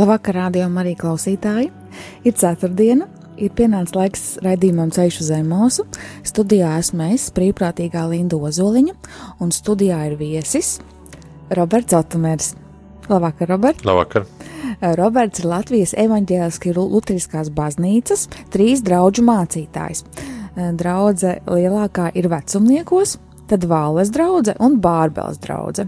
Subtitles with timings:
[0.00, 1.66] Labvakar, rādījumam, arī klausītāji.
[2.24, 3.04] Ir ceturtdiena,
[3.36, 5.84] ir pienācis laiks raidījumam Ceļš uz Zemosu.
[6.24, 8.94] Studijā esmu es, brīvprātīgā Linda Ozoliņa,
[9.44, 10.78] un studijā ir viesis
[11.52, 12.54] Roberts Otomērs.
[13.10, 13.84] Labvakar, Robert!
[13.84, 14.24] Labvakar!
[14.96, 20.06] Roberts ir Latvijas evaņģēliskās Lutriskās baznīcas trīs draugu mācītājs.
[20.80, 23.18] Draudze lielākā ir vecumniekos,
[23.50, 25.86] tad Vāles drauga un Bārbels drauga.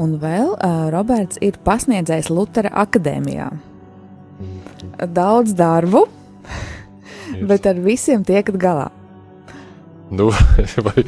[0.00, 3.50] Un vēl uh, Roberts ir pasniedzējis Lutera akadēmijā.
[5.14, 6.04] Daudz darbu,
[7.48, 8.90] bet ar visiem tiekat galā.
[10.14, 10.28] Nu,
[10.86, 11.04] vai,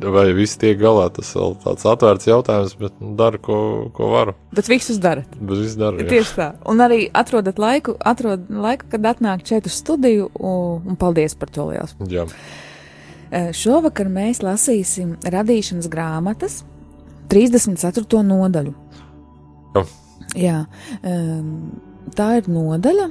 [0.00, 3.58] vai viss tiek galā, tas vēl tāds atvērts jautājums, bet nu, daru, ko,
[3.96, 4.34] ko varu.
[4.56, 5.36] Bet visus darat.
[5.36, 6.00] Bet viss daru.
[6.02, 6.08] Jā.
[6.14, 6.48] Tieši tā.
[6.70, 11.52] Un arī atrodat laiku, atrod laiku kad atnāk šeit uz studiju, un, un paldies par
[11.54, 11.94] to liels.
[12.10, 12.26] Jā.
[13.30, 16.60] Šovakar mēs lasīsim radīšanas grāmatas
[17.30, 18.22] 34.
[18.26, 18.74] nodaļu.
[19.76, 19.84] Jā.
[20.38, 20.58] Jā,
[22.14, 23.06] tā ir nodaļa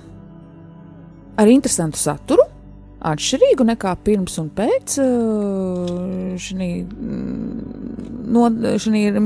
[1.40, 2.46] ar interesantu saturu,
[3.00, 4.96] atšķirīgu nekā pirms un pēc
[6.44, 6.70] šī
[8.36, 8.48] no,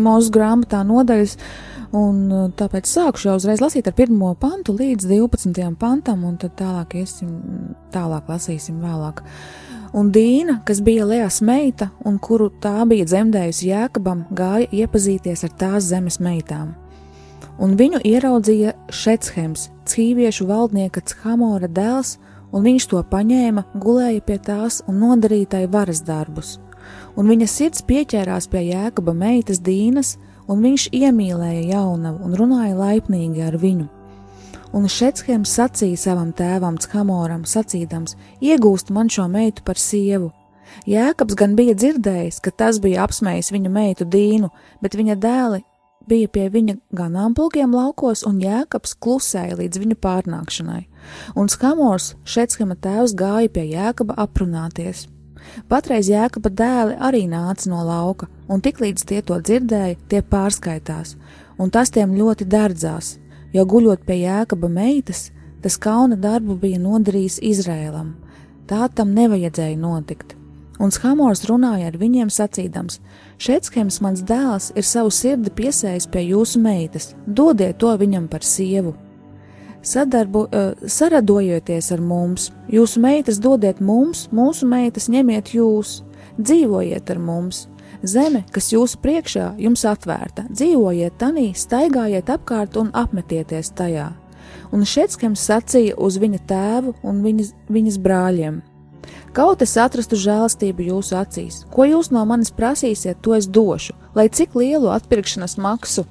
[0.06, 1.38] mūsu grāmatā nodaļas.
[1.94, 4.18] Un tāpēc sākšu jau uzreiz lasīt ar 1.
[4.42, 5.76] pantu līdz 12.
[5.78, 7.36] pantam, un tad tālāk iesim,
[7.94, 9.22] tālāk lasīsim vēlāk.
[9.94, 15.54] Un Dīna, kas bija Lējas meita un kuru tā bija dzemdējusi Jēkabam, gāja iepazīties ar
[15.54, 16.72] tās zemes meitām.
[17.62, 22.16] Un viņu ieraudzīja Šetshems, cīviešu valdnieka Chamora dēls,
[22.50, 26.58] un viņš to paņēma, gulēja pie tās un nodarīja tai varas darbus.
[27.14, 30.16] Un viņa sirds pieķērās pie Jēkaba meitas Dīnas,
[30.50, 33.92] un viņš iemīlēja jaunavu un runāja laipnīgi ar viņu.
[34.74, 40.32] Un Šetshems sacīja savam tēvam Chamoram, sacīdams: Iegūst man šo meitu par sievu.
[40.90, 44.50] Jēkabs gan bija dzirdējis, ka tas bija apsmējis viņa meitu Dīnu,
[44.82, 45.62] bet viņa dēli
[46.10, 50.82] bija pie viņa ganāmpulkiem laukos, un Jēkabs klusēja līdz viņu pārnākšanai.
[51.38, 55.08] Un Skamors, Šetshema tēvs, gāja pie Jēkaba aprunāties.
[55.70, 61.18] Patreiz Jēkaba dēli arī nāca no lauka, un tiklīdz tie to dzirdēja, tie pārskaitās,
[61.60, 63.18] un tas tiem ļoti dārdzās,
[63.54, 65.30] jo guļot pie jēkaba meitas,
[65.64, 68.16] tas kauna darbu bija nodarījis Izrēlam.
[68.68, 70.38] Tā tam nevajadzēja notikt.
[70.82, 73.00] Un Hamors runāja ar viņiem sacīdams:
[73.38, 78.96] Šetshems, mans dēls, ir savu sirdi piesējis pie jūsu meitas, dodiet to viņam par sievu.
[79.84, 86.02] Sadarbu, uh, saradojieties ar mums, jūsu meitas dodiet mums, mūsu meitas ņemiet jūs,
[86.40, 87.68] dzīvojiet ar mums,
[88.04, 94.10] Zeme, kas jūsu priekšā jums atvērta, dzīvojiet tanī, staigājiet apkārt un apmetieties tajā.
[94.76, 98.58] Un Šetskems sacīja uz viņa tēvu un viņas, viņas brāļiem:
[99.34, 104.28] Kaut es atrastu žēlastību jūsu acīs, ko jūs no manis prasīsiet, to es došu, lai
[104.28, 106.06] cik lielu atpirkšanas maksu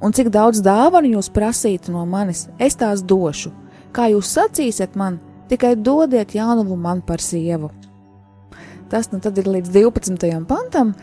[0.00, 3.52] un cik daudz dāvanu jūs prasītu no manis, es tās došu.
[3.96, 5.18] Kā jūs sacīsiet man,
[5.50, 7.70] tikai dodiet jaunumu man par sievu.
[8.90, 10.26] Tas nu tad ir līdz 12.
[10.48, 10.94] pantam.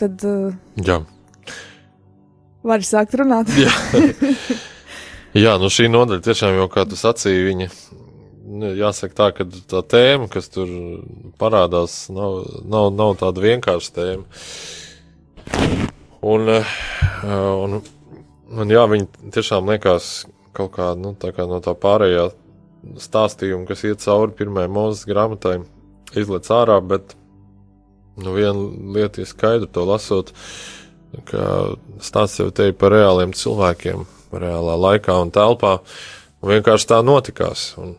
[0.00, 0.22] Tad.
[0.24, 1.02] Uh, Jā.
[2.62, 3.50] Var sākt runāt.
[3.58, 3.72] Jā.
[5.44, 7.66] Jā, nu šī nodaļa tiešām jau, kā tu sacīji, viņa
[8.52, 10.68] nu, jāsaka tā, ka tā tēma, kas tur
[11.40, 14.26] parādās, nav, nav, nav tāda vienkārša tēma.
[16.22, 16.76] Un, eh,
[17.24, 17.80] un,
[18.52, 20.12] un jā, viņi tiešām liekas
[20.52, 22.28] kaut kā, nu, tā kā no tā pārējā
[23.00, 25.62] stāstījuma, kas iet cauri pirmajai mūzes grāmatai,
[26.18, 27.14] izlaiž ārā, bet
[28.16, 30.32] nu, viena lieta ir skaidra, to lasot,
[31.28, 35.78] ka stāsts jau te ir par reāliem cilvēkiem, reālā laikā un telpā,
[36.40, 37.72] un vienkārši tā notikās.
[37.80, 37.96] Un,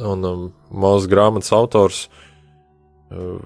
[0.00, 2.04] un um, mūsu grāmatas autors,
[3.12, 3.40] uh,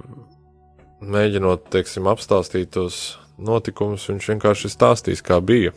[1.00, 5.72] mēģinot, teiksim, apstāstīt tos notikumus, viņš vienkārši stāstīs, kā bija.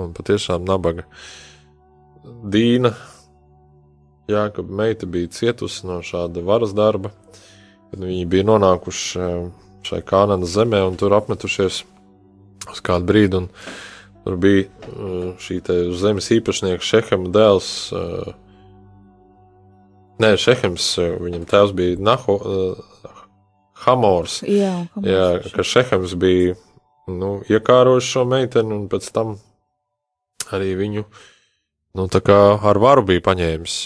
[0.00, 1.06] Un patiešām nabaga
[2.26, 2.90] Dīna,
[4.26, 7.36] Jā, ka meita bija cietusi no šāda varas darba, uh,
[7.90, 9.36] kad viņi bija nonākuši eh,
[9.86, 11.82] šai Kanādas zemē un tur apmetušies
[12.72, 13.44] uz kādu brīdi.
[14.26, 15.60] Tur bija eh, šī
[16.00, 17.70] zemes īpašnieka Šehema dēls.
[17.94, 18.32] Eh,
[20.24, 20.90] nē, Šehems,
[21.22, 22.38] viņam tēvs bija Naho,
[23.86, 24.40] Hamors.
[24.48, 24.74] Jā,
[25.04, 26.56] jā, ka Šehems bija
[27.12, 29.36] nu, iekārojuši šo meiteni, un pēc tam
[30.56, 31.04] arī viņu
[31.96, 33.76] nu, ar varu bija paņēmis.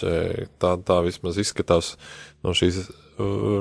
[0.63, 1.97] Tā, tā vismaz izskatās
[2.47, 2.87] no šīs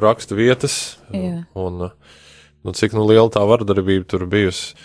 [0.03, 0.99] raksta vietas.
[1.13, 1.43] Jā.
[1.57, 2.19] Un, uh,
[2.65, 4.75] nu, cik nu liela tā vardarbība tur bijusi.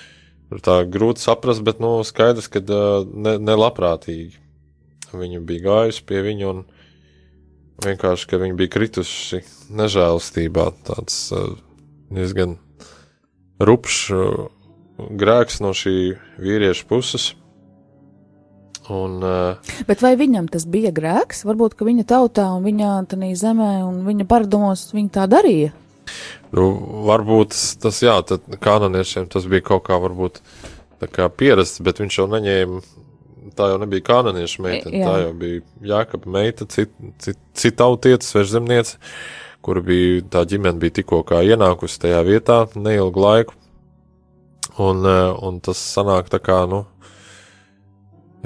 [0.50, 4.40] Tur tā grūti saprast, bet nu, skaidrs, ka uh, ne, nelabprātīgi.
[5.14, 6.64] Viņa bija gājusi pie viņa un
[7.84, 10.66] vienkārši, ka viņa bija kritusi nežēlastībā.
[10.88, 11.28] Tāds
[12.14, 12.56] diezgan
[13.62, 14.10] rupšs
[14.98, 15.96] grēks no šī
[16.42, 17.32] vīrieša puses.
[18.92, 21.46] Un, uh, Bet vai viņam tas bija grēks?
[21.48, 25.72] Varbūt, ka viņa tautā un viņa tādā zemē un viņa paradumos viņa tā darīja.
[26.54, 26.68] Nu,
[27.08, 30.42] varbūt tas, jā, tad kanoniešiem tas bija kaut kā, varbūt,
[31.10, 32.82] kā pierasts, bet viņš jau neņēma,
[33.56, 35.08] tā jau nebija kanonieša meitene, Jā.
[35.08, 35.64] tā jau bija
[35.94, 36.92] Jākapa meita, cit,
[37.22, 39.00] cit, citautieca, svežzemniece,
[39.64, 43.56] kura bija, tā ģimene bija tikko kā ienākusi tajā vietā neilgu laiku,
[44.78, 46.84] un, eh, un tas sanāk tā kā, nu,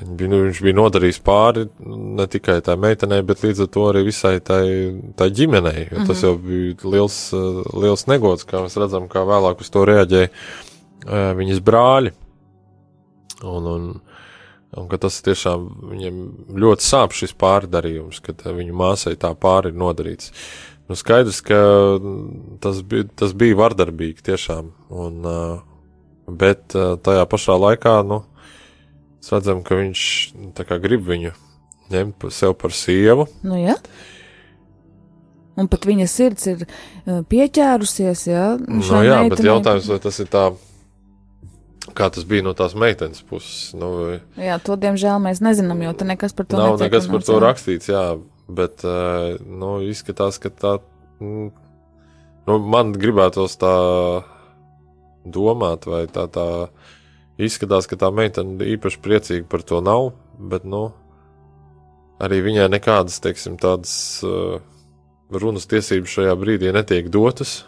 [0.04, 4.04] bija, nu, viņš bija nodarījis pāri ne tikai tai meitenei, bet līdz ar to arī
[4.06, 4.62] visai tai,
[5.18, 5.88] tai ģimenei.
[5.90, 9.84] Jo tas jau bija liels, eh, liels negods, kā mēs redzam, kā vēlāk uz to
[9.88, 12.14] reaģēja eh, viņas brāļi.
[13.46, 13.90] Un, un,
[14.76, 16.22] un ka tas tiešām viņam
[16.58, 20.32] ļoti sāp šis pārdarījums, kad viņu māsai tā pāri ir nodarīts.
[20.88, 21.58] Nu, skaidrs, ka
[22.64, 25.60] tas bija, tas bija vardarbīgi tiešām, un, eh,
[26.28, 28.22] bet tajā pašā laikā, nu,
[29.18, 30.02] Mēs redzam, ka viņš
[30.38, 31.34] nu, kā grib viņu
[31.92, 33.26] ņemt sev par sievu.
[33.42, 33.74] Nu, ja?
[35.58, 38.44] Un pat viņa sirds ir uh, pieķērusies, ja?
[38.62, 39.50] Nu, šai jā, bet meitenei.
[39.50, 40.44] jautājums, vai tas ir tā,
[41.98, 43.72] kā tas bija no tās meitenes puses.
[43.74, 47.26] Nu, Jā, to diemžēl mēs nezinām, jo te nekas par to nav netiek nekas par
[47.26, 47.42] to jā.
[47.42, 48.04] rakstīts, jā,
[48.46, 50.76] bet eh, nu, izskatās, ka tā.
[51.18, 51.50] mm,
[52.48, 53.74] Nu, man gribētos tā
[55.28, 56.46] domāt, vai tā, tā
[57.38, 60.88] izskatās, ka tā meitene īpaši priecīga par to nav, bet, nu,
[62.22, 63.92] arī viņai nekādas, teiksim, tādas
[64.26, 64.58] uh,
[65.30, 67.62] runas tiesības šajā brīdī netiek dotas.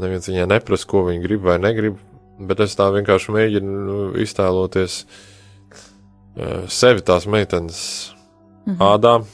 [0.00, 2.00] Neviens viņai neprasa, ko viņa grib vai negrib,
[2.40, 7.84] bet es tā vienkārši mēģinu nu, iztēloties uh, sevi tās meitenes
[8.66, 8.78] Mhm.
[8.78, 9.24] ādā.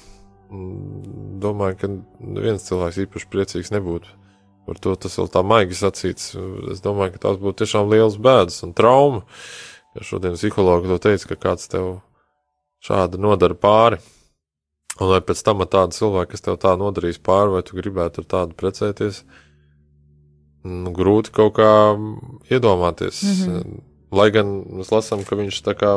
[0.51, 1.89] Mm, Domāju, ka
[2.19, 4.09] neviens cilvēks īpaši priecīgs nebūtu.
[4.69, 6.35] Par to tas vēl tā maigi sacīts.
[6.75, 9.23] Es domāju, ka tās būtu tiešām liels bēdas un trauma.
[9.97, 12.03] Ja šodien psihologi to teica, ka kāds tev
[12.85, 14.01] šādi nodara pāri.
[14.99, 18.25] Un vai pēc tam ar tādu cilvēku, kas tev tā nodarīs pāri, vai tu gribētu
[18.25, 19.23] ar tādu precēties,
[20.67, 21.71] nu, grūti kaut kā
[22.51, 23.23] iedomāties.
[23.23, 23.45] Mm.
[23.45, 23.85] -hmm.
[24.19, 25.93] Lai gan mēs lasām, ka viņš tā kā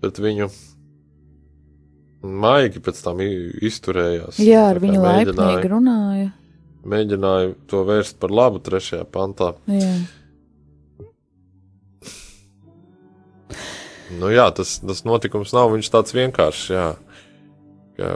[0.00, 0.50] pret viņu
[2.22, 4.40] maigi pēc tam izturējās.
[4.42, 6.30] Jā, ar viņu laipnīgi runāja.
[6.88, 9.52] Mēģināja to vērst par labu trešajā pantā.
[9.68, 9.96] Jā.
[14.18, 16.86] Nu jā, tas, tas notikums nav viņš tāds vienkāršs, jā.
[17.98, 18.14] Ka,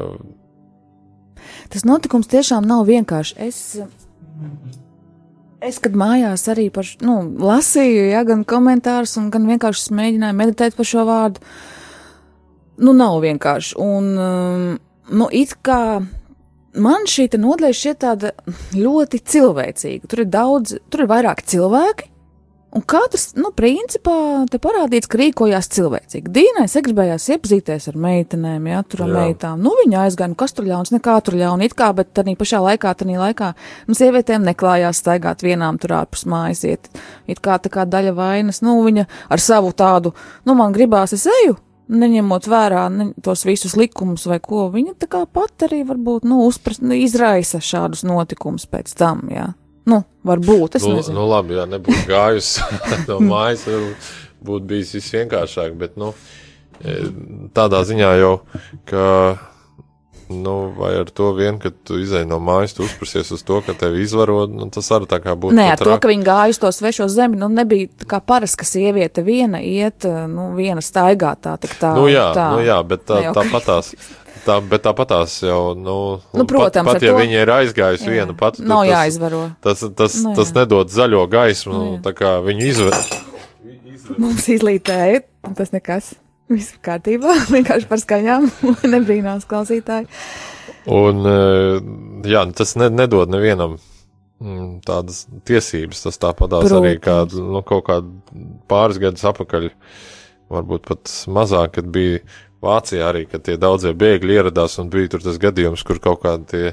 [1.73, 3.37] Tas notikums tiešām nav vienkārši.
[3.41, 3.59] Es,
[5.65, 10.77] es kad mājās arī par, nu, lasīju, ja, gan komentārus, un gan vienkārši mēģināju meditēt
[10.77, 11.41] par šo vārdu.
[12.83, 13.77] Nu, nav vienkārši.
[13.81, 14.67] Un, um,
[15.13, 16.03] nu, it kā
[16.75, 18.33] man šī nodaļa šķiet tāda
[18.77, 20.09] ļoti cilvēcīga.
[20.09, 22.09] Tur ir daudz, tur ir vairāk cilvēki.
[22.73, 26.31] Un katrs, nu, principā, te parādīts, ka rīkojās cilvēcīgi.
[26.33, 29.09] Dīnai sagribējās iepazīties ar meitenēm, jā, tur Jā.
[29.13, 29.61] meitām.
[29.61, 32.63] Nu, viņa aizgāja, nu, kas tur ļauns, nekā tur ļauna, it kā, bet tad pašā
[32.65, 33.51] laikā, tad laikā,
[33.91, 36.89] nu, sievietēm neklājās staigāt vienām tur ārpus mājas, iet,
[37.29, 40.15] it kā tā kā daļa vainas, nu, viņa ar savu tādu,
[40.49, 41.59] nu, man gribās es eju,
[41.91, 46.43] neņemot vērā ne, tos visus likumus vai ko, viņa tā kā pat arī varbūt, nu,
[46.49, 49.53] uzprast, nu, izraisa šādus notikumus pēc tam, jā.
[49.89, 51.19] Nu, varbūt, es nu, nezinu.
[51.19, 52.67] nu labi, jā, nebūtu gājusi
[53.09, 53.67] no mājas,
[54.43, 56.13] būtu bijis visvienkāršāk, bet, nu,
[56.79, 57.01] e,
[57.57, 58.37] tādā ziņā jau,
[58.89, 59.07] ka,
[60.43, 63.75] nu, vai ar to vien, ka tu izai no mājas, tu uzprasies uz to, ka
[63.79, 65.55] tevi izvaro, nu, tas arī tā kā būtu.
[65.59, 68.61] Nē, ar to, ka viņi gāja uz to svešo zemi, nu, nebija tā kā parasti,
[68.63, 71.93] ka sieviete viena iet, nu, viena staigā tā, tik tā.
[71.99, 72.49] Nu jā, tā.
[72.57, 73.93] nu jā, bet tā, tāpatās.
[74.43, 78.11] Tā, bet tāpatās jau, nu, Nu, protams, pat, pat ja to- viņa ir aizgājusi Jā.
[78.17, 79.43] viena pati, Nav tas, jāizvaro.
[79.63, 80.57] tas, tas, Nu, tas jā.
[80.57, 82.97] nedod zaļo gaismu, Nu, tā kā viņu izver.
[84.19, 85.23] Mums izlītēja,
[85.57, 86.15] tas nekas.
[86.51, 88.51] Viss kārtībā, vienkārši par skaņām,
[88.95, 90.09] nebrīnās klausītāji.
[90.91, 91.79] Un, eh,
[92.33, 93.77] jā, tas ne, nedod nevienam
[94.43, 96.07] mm, tādas tiesības.
[96.09, 97.05] Tas tāpatās arī Protams.
[97.07, 99.71] kādu, nu, kaut kādu pāris gadus atpakaļ,
[100.53, 102.23] varbūt pat mazāk, kad bija
[102.63, 106.45] Vācijā arī, kad tie daudzie bēgļi ieradās un bija tur tas gadījums, kur kaut kādi
[106.53, 106.69] tie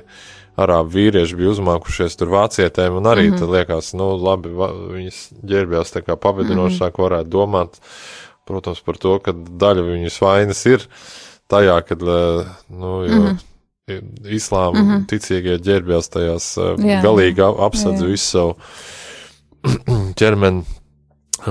[0.60, 3.40] arābu vīrieši bija uzmākušies tur vācietēm, un arī mm -hmm.
[3.40, 7.06] tad liekas, nu, labi, viņas ģērbjās tā kā pavedinošāk, mm -hmm.
[7.08, 7.80] varētu domāt,
[8.50, 10.88] protams, par to, ka daļa viņas vainas ir
[11.50, 13.22] tajā, kad, nu, jo.
[13.22, 13.46] Mm -hmm.
[14.30, 15.06] Islāma mm -hmm.
[15.10, 18.56] ticīgie ģērbjās tajās jā, galīgi apsadz visu savu
[20.20, 20.64] ķermeni,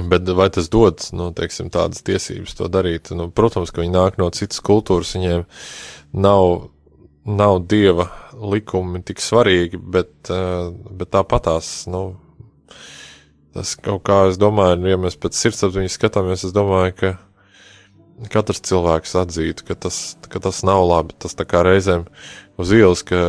[0.07, 3.11] bet vai tas dod, nu, teiksim, tādas tiesības to darīt?
[3.11, 5.45] Nu, protams, ka viņi nāk no citas kultūras, viņiem
[6.12, 6.69] nav
[7.28, 12.17] nav dieva likumi tik svarīgi, bet, eh, bet tāpatās, nu,
[13.57, 17.14] tas kaut kā, es domāju, ja mēs pēc sirdsapziņas skatāmies, es domāju, ka
[18.33, 21.14] katrs cilvēks atzītu, ka tas, ka tas nav labi.
[21.23, 22.09] Tas tā kā reizēm
[22.59, 23.21] uz ielas, ka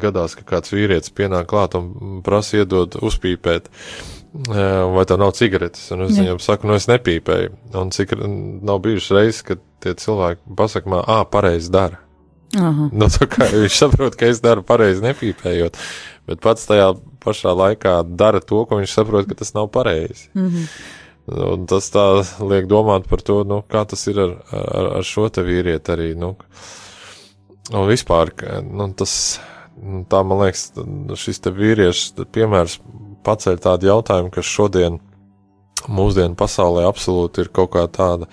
[0.00, 5.90] gadās, ka kāds vīrietis pienāk klāt un prasa iedot uzpīpēt, eh, vai tev nav cigaretes,
[5.92, 10.56] un es viņam saku, nu es nepīpēju, un cik nav bijušas reizes, kad tie cilvēki
[10.56, 12.00] pasaka man, ā, pareizi dara.
[12.56, 12.88] Aha.
[12.92, 15.76] Nu, viņš saprot, ka es daru pareizi, nepīpējot,
[16.26, 20.28] bet pats tajā pašā laikā dara to, ko viņš saprot, ka tas nav pareizi.
[20.34, 20.66] Mm -hmm.
[21.30, 25.28] Un tas tā liek domāt par to, nu, kā tas ir ar, ar, ar šo
[25.28, 26.14] te vīrieti arī.
[26.18, 26.36] Nu,
[27.72, 29.40] un vispār, nu, tas,
[29.82, 30.72] nu, tā man liekas,
[31.14, 32.80] šis te vīrieši piemērs
[33.22, 34.98] paceļ tādu jautājumu, kas šodien
[35.88, 38.26] mūsdienu pasaulē absolūti ir kaut kā tāda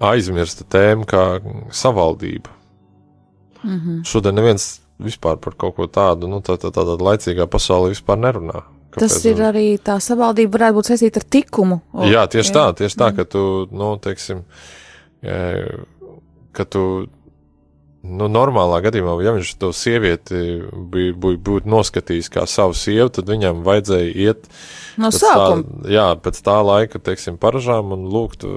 [0.00, 2.50] aizmirsta tēma kā savaldība.
[3.62, 4.04] Mm -hmm.
[4.04, 8.62] Šodien neviens vispār par kaut ko tādu, nu, tā, tā, tādā laicīgā pasaulē vispār nerunā.
[8.96, 9.12] Kāpēc?
[9.12, 11.82] Tas ir arī tā savaldība, varētu būt saistīta ar tikumu.
[11.92, 12.54] O, jā, tieši jā.
[12.56, 13.18] tā, tieši tā, mm.
[13.18, 13.42] ka tu,
[13.76, 14.40] nu, teiksim,
[16.56, 16.84] ka tu,
[18.06, 23.60] nu, normālā gadījumā, ja viņš to sievieti būtu būt noskatījis kā savu sievu, tad viņam
[23.66, 24.48] vajadzēja iet
[24.96, 25.66] no sākuma.
[25.66, 28.48] Tā, jā, pēc tā laika, teiksim, paražām un lūgt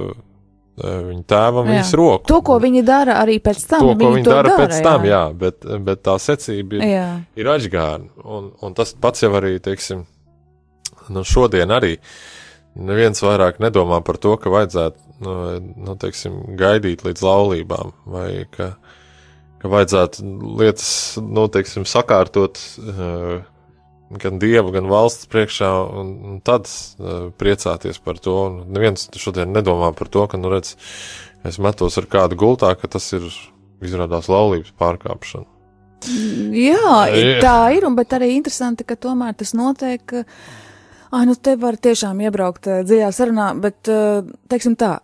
[0.79, 1.73] viņa tēvam jā.
[1.73, 2.25] viņas roku.
[2.29, 3.83] To, ko viņi dara arī pēc tam.
[3.83, 4.83] To, ko viņi, viņi dara, dara pēc jā.
[4.85, 7.07] tam, jā, bet, bet tā secība ir, jā.
[7.39, 8.09] ir atžgārna.
[8.23, 10.05] Un, un tas pats jau arī, teiksim,
[11.13, 11.97] nu šodien arī
[12.79, 15.35] neviens vairāk nedomā par to, ka vajadzētu, nu,
[15.89, 18.73] nu teiksim, gaidīt līdz laulībām vai ka,
[19.59, 20.27] ka vajadzētu
[20.61, 20.91] lietas,
[21.23, 22.61] nu, teiksim, sakārtot.
[22.79, 23.39] Uh,
[24.17, 25.69] gan dievu, gan valsts priekšā,
[26.01, 28.35] un, un tad uh, priecāties par to.
[28.49, 30.75] Un neviens šodien nedomā par to, ka, nu, redz,
[31.45, 33.27] es metos ar kādu gultā, ka tas ir
[33.85, 35.47] izrādās laulības pārkāpšana.
[36.55, 36.95] Jā,
[37.43, 40.15] tā ir, un bet arī interesanti, ka tomēr tas notiek.
[41.09, 43.89] Ah, nu te var tiešām iebraukt dziļā sarunā, bet,
[44.51, 44.99] teiksim tā,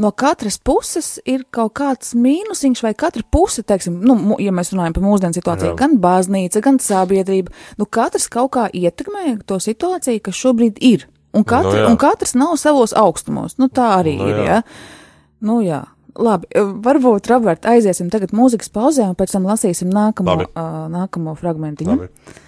[0.00, 4.96] no katras puses ir kaut kāds mīnusiņš, vai katra puse, teiksim, nu, ja mēs runājam
[4.96, 5.78] par mūsdienu situāciju, Jā.
[5.78, 11.06] gan baznīca, gan sabiedrība, nu, katrs kaut kā ietekmē to situāciju, kas šobrīd ir.
[11.36, 11.88] Un, katra, nu, jā.
[11.92, 13.54] un katrs nav savos augstumos.
[13.60, 14.42] Nu, tā arī nu, ir.
[14.42, 14.60] Jā.
[14.60, 14.62] Ja?
[15.46, 15.84] Nu, jā.
[16.20, 16.48] Labi,
[16.84, 20.48] varbūt, Robert, aiziesim tagad mūzikas pauzē, un pēc tam lasīsim nākamo, Labi.
[20.50, 21.94] uh, nākamo fragmentiņu.
[21.94, 22.40] Labi.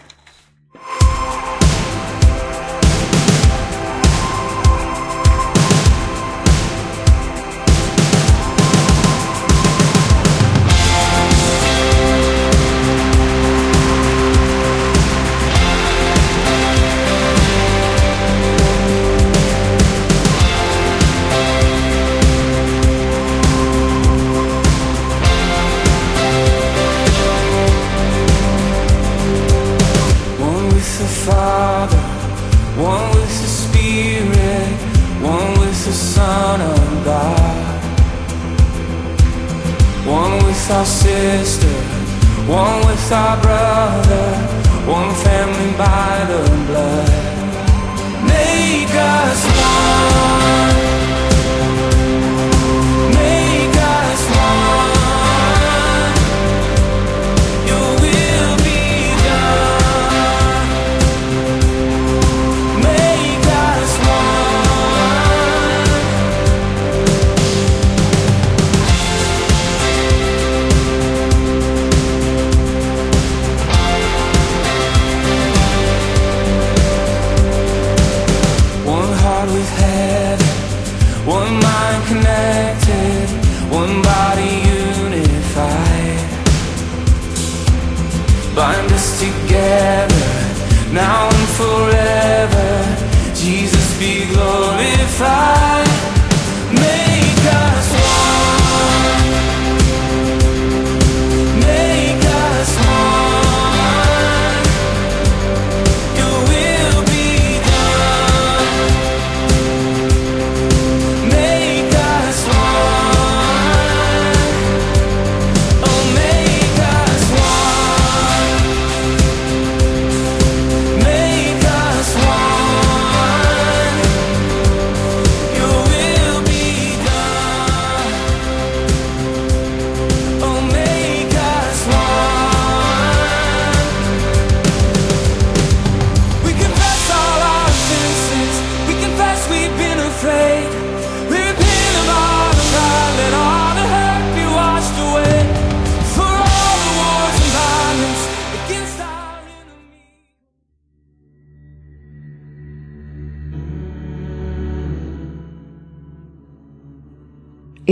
[40.73, 41.69] Our sister,
[42.49, 44.26] one with our brother,
[44.87, 47.09] one family by the blood.
[48.26, 50.72] Make us one.
[90.92, 93.34] now and forever.
[93.34, 95.91] Jesus be glorified.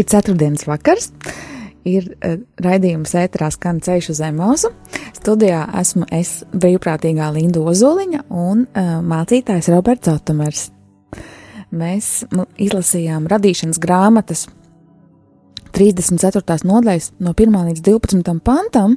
[0.00, 1.10] Ir ceturtdienas vakars,
[1.84, 4.70] ir uh, raidījums ēterā skan ceļš uz Emozu.
[5.18, 10.70] Studijā esmu es brīvprātīgā Linda Ozoliņa un uh, mācītājs Roberts Otomers.
[11.70, 12.24] Mēs
[12.58, 14.46] izlasījām radīšanas grāmatas
[15.76, 16.64] 34.
[16.66, 18.32] nodaļas no 1 līdz 12.
[18.42, 18.96] pantam,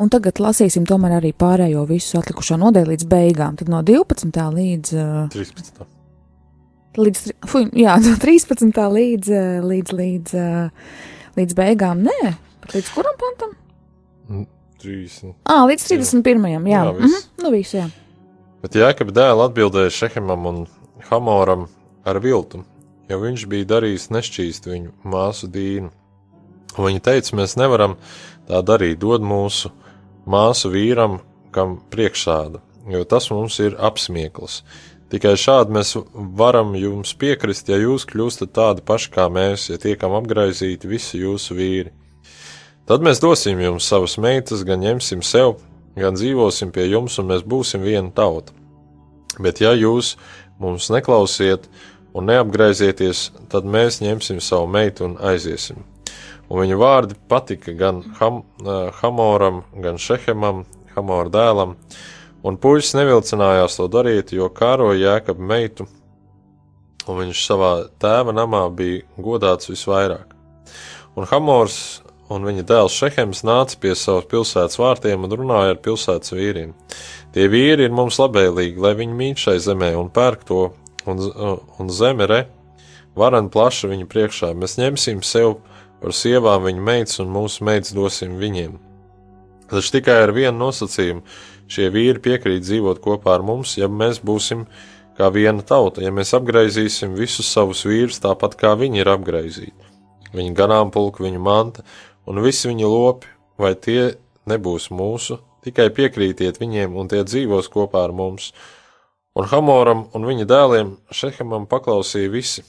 [0.00, 3.56] un tagad lasīsim tomēr arī pārējo visu atlikušo nodaļu līdz beigām.
[3.60, 4.44] Tad no 12.
[4.58, 4.98] līdz.
[4.98, 5.99] Uh, 13.
[7.06, 8.80] Līdz, fuj, jā, no 13.
[8.96, 10.92] līdz, uh, līdz, līdz, uh,
[11.40, 12.04] līdz beigām.
[12.06, 12.34] Nē,
[12.74, 13.56] līdz kuram pantam?
[14.80, 15.34] 30.
[15.44, 16.46] Ah, līdz 31.
[16.48, 17.04] Jā, Jā, jā viss.
[17.04, 17.86] mhm, nu viss, jā.
[18.62, 20.60] Bet Jēkab dēls atbildēja Šehemam un
[21.10, 21.66] Hamoram
[22.08, 22.62] ar viltu,
[23.10, 25.90] jo viņš bija darījis nešķīst viņu māsu dīnu.
[26.78, 27.96] Un viņi teica, mēs nevaram
[28.48, 29.72] tā darīt, dod mūsu
[30.30, 31.18] māsu vīram,
[31.52, 32.60] kam priekšsāda,
[32.92, 34.60] jo tas mums ir apsmieklis.
[35.10, 35.96] Tikai šādi mēs
[36.38, 41.56] varam jums piekrist, ja jūs kļūstat tādi paši kā mēs, ja tiekam apgraizīti visi jūsu
[41.58, 41.90] vīri.
[42.86, 45.56] Tad mēs dosim jums savas meitas, gan ņemsim sev,
[45.98, 48.54] gan dzīvosim pie jums, un mēs būsim viena tauta.
[49.38, 50.16] Bet ja jūs
[50.62, 51.66] mums neklausiet
[52.14, 55.82] un neapgraizieties, tad mēs ņemsim savu meitu un aiziesim.
[56.50, 60.64] Un viņa vārdi patika gan Ham, uh, Hamoram, gan Šehemam,
[60.96, 61.76] Hamora dēlam,
[62.46, 65.86] un puisis nevilcinājās to darīt, jo kāroja jēkab meitu,
[67.08, 70.36] un viņš savā tēva namā bija godāts visvairāk.
[71.18, 72.00] Un Hamors
[72.30, 76.74] un viņa dēls Šehems nāca pie savas pilsētas vārtiem un runāja ar pilsētas vīriem.
[77.34, 80.68] Tie vīri ir mums labēlīgi, lai viņi mīt šai zemē un pērk to,
[81.10, 81.24] un,
[81.80, 82.44] un zeme re,
[83.18, 84.52] varan plaša viņa priekšā.
[84.54, 85.58] Mēs ņemsim sev
[86.00, 88.78] par sievām viņa meitas, un mūsu meitas dosim viņiem.
[89.70, 91.22] Taču tikai ar vienu nosacījumu
[91.70, 94.66] šie vīri piekrīt dzīvot kopā ar mums, ja mēs būsim
[95.18, 99.90] kā viena tauta, ja mēs apgaizīsim visus savus vīrus tāpat kā viņi ir apgaizīti.
[100.34, 101.84] Viņa ganāmpulka, viņa manta
[102.30, 103.30] un visi viņa lopi,
[103.60, 104.14] vai tie
[104.50, 108.52] nebūs mūsu, tikai piekrītiet viņiem, un tie dzīvos kopā ar mums.
[109.36, 112.64] Un Hamoram un viņa dēliem Šehemam paklausīja visi,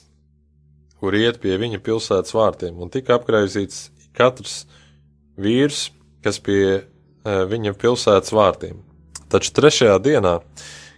[1.02, 4.66] kur iet pie viņa pilsētas vārtiem, un tika apgaizīts katrs
[5.42, 5.88] vīrs,
[6.22, 6.82] kas pie e,
[7.24, 8.91] viņa pilsētas vārtiem.
[9.32, 10.40] Taču trešajā dienā,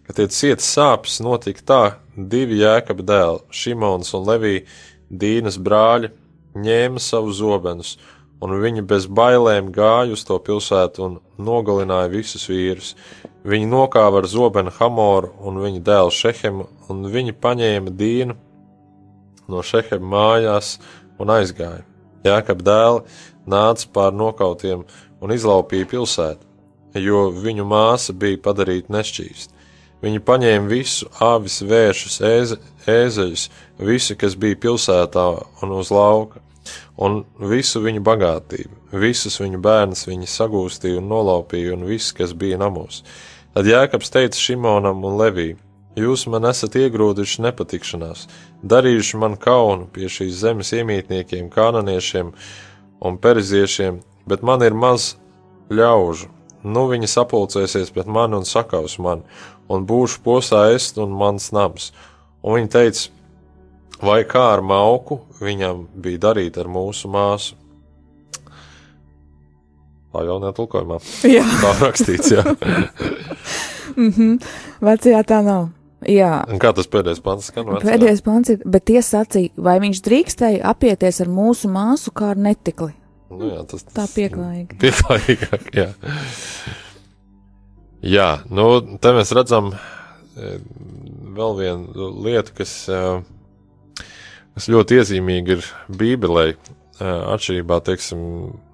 [0.08, 1.82] kad tie cietas sāpes, notika tā,
[2.18, 4.64] divi jēkaba dēli, Šimons un Levija,
[5.14, 6.10] Dīnas brāļi,
[6.58, 7.92] ņēma savus zobenus,
[8.42, 12.96] un viņi bez bailēm gāja uz to pilsētu un nogalināja visus vīrus.
[13.46, 18.38] Viņi nokāva ar zobenu Hamoru un viņa dēlu Šehemu, un viņi paņēma Dīnu
[19.52, 20.78] no Šehema mājās
[21.22, 21.84] un aizgāja.
[22.26, 23.04] Jēkab dēli
[23.46, 24.88] nāca pār nokautiem
[25.22, 26.53] un izlaupīja pilsētu,
[27.00, 29.54] jo viņu māsa bija padarīta nešķīst.
[30.04, 32.58] Viņi paņēma visu avis, vēršus, ēze,
[32.92, 33.46] ēzeļus,
[33.80, 35.28] visu, kas bija pilsētā
[35.64, 36.42] un uz lauka,
[37.00, 42.60] un visu viņu bagātību, visus viņu bērnus viņi sagūstīja un nolaupīja, un viss, kas bija
[42.60, 43.04] namos.
[43.54, 45.62] Tad Jēkabs teica Šimonam un Levijam:
[45.96, 48.28] Jūs man esat iegrūduši nepatikšanās,
[48.66, 52.32] darījuši man kaunu pie šīs zemes iemītniekiem, kanāniešiem
[53.06, 55.14] un periziešiem, bet man ir maz
[55.70, 56.32] ļaužu.
[56.64, 59.26] Nu viņi sapulcēsies pret mani un sakaus mani,
[59.68, 61.92] un būšu posā est un mans nams.
[62.44, 63.10] Un viņi teica,
[64.04, 67.60] vai kā ar mauku viņam bija darīt ar mūsu māsu.
[70.14, 71.00] Tā jau netulkojumā.
[71.26, 72.44] Jā, Tā rakstīts, jā.
[74.88, 75.72] vecajā tā nav.
[76.10, 76.44] Jā.
[76.52, 77.70] Un kā tas pēdējais pants skan?
[77.70, 77.86] vecajā?
[77.88, 82.40] Pēdējais pants ir, bet tie sacīja, vai viņš drīkstēja apieties ar mūsu māsu kā ar
[82.40, 82.92] netikli.
[83.40, 84.78] Nu, jā, tas, Tā pieklājīgi.
[84.82, 85.90] Pieklājīgāk, jā.
[88.04, 88.68] Jā, nu,
[89.00, 90.58] te mēs redzam e,
[91.38, 93.00] vēl vienu lietu, kas, e,
[94.58, 96.58] kas ļoti iezīmīga ir Bībelē, e,
[97.08, 98.22] atšķirībā, teiksim,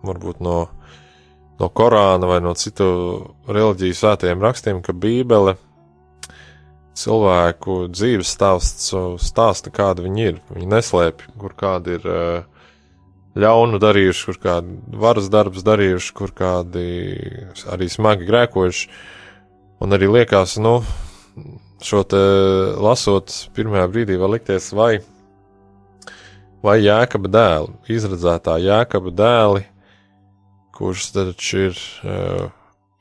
[0.09, 0.57] varbūt no,
[1.61, 2.89] no Korāna vai no citu
[3.47, 5.59] reliģiju svētajiem rakstiem, ka Bībele
[6.99, 8.89] cilvēku dzīves stāsts
[9.23, 10.39] stāsta, kāda viņi ir.
[10.55, 12.58] Viņi neslēpj, kur kādi ir uh,
[13.41, 16.85] ļaunu darījuši, kur kādi varas darbs darījuši, kur kādi
[17.71, 18.89] arī smagi grēkojuši.
[19.79, 20.79] Un arī liekas, nu,
[21.83, 22.19] šo te
[22.83, 24.99] lasot, pirmajā brīdī var likties, vai,
[26.65, 29.63] vai jēkaba dēli, izredzētā jēkaba dēli,
[30.75, 32.49] kurš taču ir uh,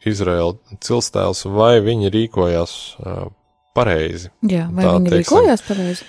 [0.07, 3.27] Izraēla cilstēls, vai viņi rīkojās uh,
[3.75, 4.31] pareizi.
[4.47, 5.23] Jā, vai Tā, viņi teiksim.
[5.23, 6.07] rīkojās pareizi?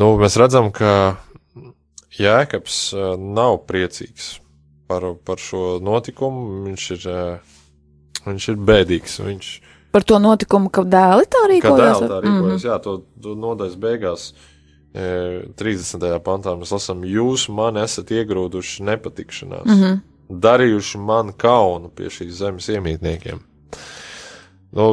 [0.00, 1.18] Nu, mēs redzam, ka
[2.20, 2.78] Jēkabs
[3.18, 4.34] nav priecīgs
[4.90, 6.64] par, par šo notikumu.
[6.68, 7.10] Viņš ir,
[8.26, 9.20] viņš ir bēdīgs.
[9.24, 9.50] Viņš
[9.90, 12.22] Par to notikumu, ka dēli tā dēls tā rīkojas.
[12.22, 12.64] Mm -hmm.
[12.64, 14.32] Jā, to, to nodaļas beigās
[14.94, 16.18] 30.
[16.26, 20.00] pantā mēs lasām, jūs man esat iegrūduši nepatikšanās, mm -hmm.
[20.28, 23.38] darījuši man kaunu pie šīs zemes iemītniekiem.
[24.70, 24.84] Nu,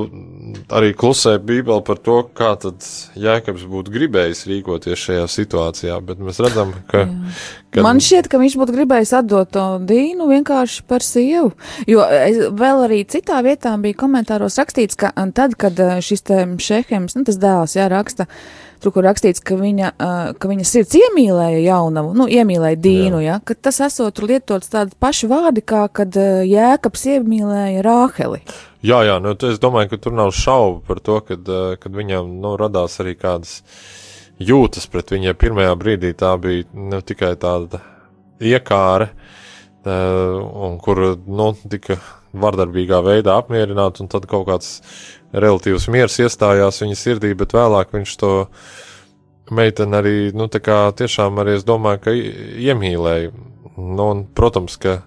[0.74, 2.82] arī klusē Bībele par to, kā tad
[3.14, 7.04] Jēkabs būtu gribējis rīkoties šajā situācijā, bet mēs redzam, ka.
[7.70, 7.84] ka...
[7.86, 11.54] Man šķiet, ka viņš būtu gribējis atdot to dīnu vienkārši par sievu,
[11.86, 12.06] jo
[12.58, 17.38] vēl arī citā vietā bija komentāros rakstīts, ka tad, kad šis te šehems, nu tas
[17.38, 22.14] dēls, jā, raksta, uh, tur, kur rakstīts, ka viņa, uh, ka viņa sirds iemīlēja jaunavu,
[22.18, 23.38] nu, iemīlēja dīnu, jā.
[23.38, 28.42] ja, ka tas esot tur lietots tādi paši vārdi, kā kad uh, Jēkabs iemīlēja Rāheli.
[28.86, 32.38] Jā, jā, nu, es domāju, ka tur nav šaubu par to, kad, uh, kad viņam,
[32.44, 33.60] nu, radās arī kādas
[34.38, 37.82] jūtas pret viņai pirmajā brīdī tā bija, nu, tikai tāda
[38.38, 39.34] iekāre, uh,
[39.86, 42.00] un kur, nu, tika
[42.38, 44.82] vardarbīgā veidā apmierināts, un tad kaut kāds
[45.34, 48.32] relatīvs miers iestājās viņa sirdī, bet vēlāk viņš to
[49.52, 53.32] meiteni arī, nu, tā kā tiešām arī es domāju, ka iemīlēja.
[53.78, 55.02] Nu, un, protams, ka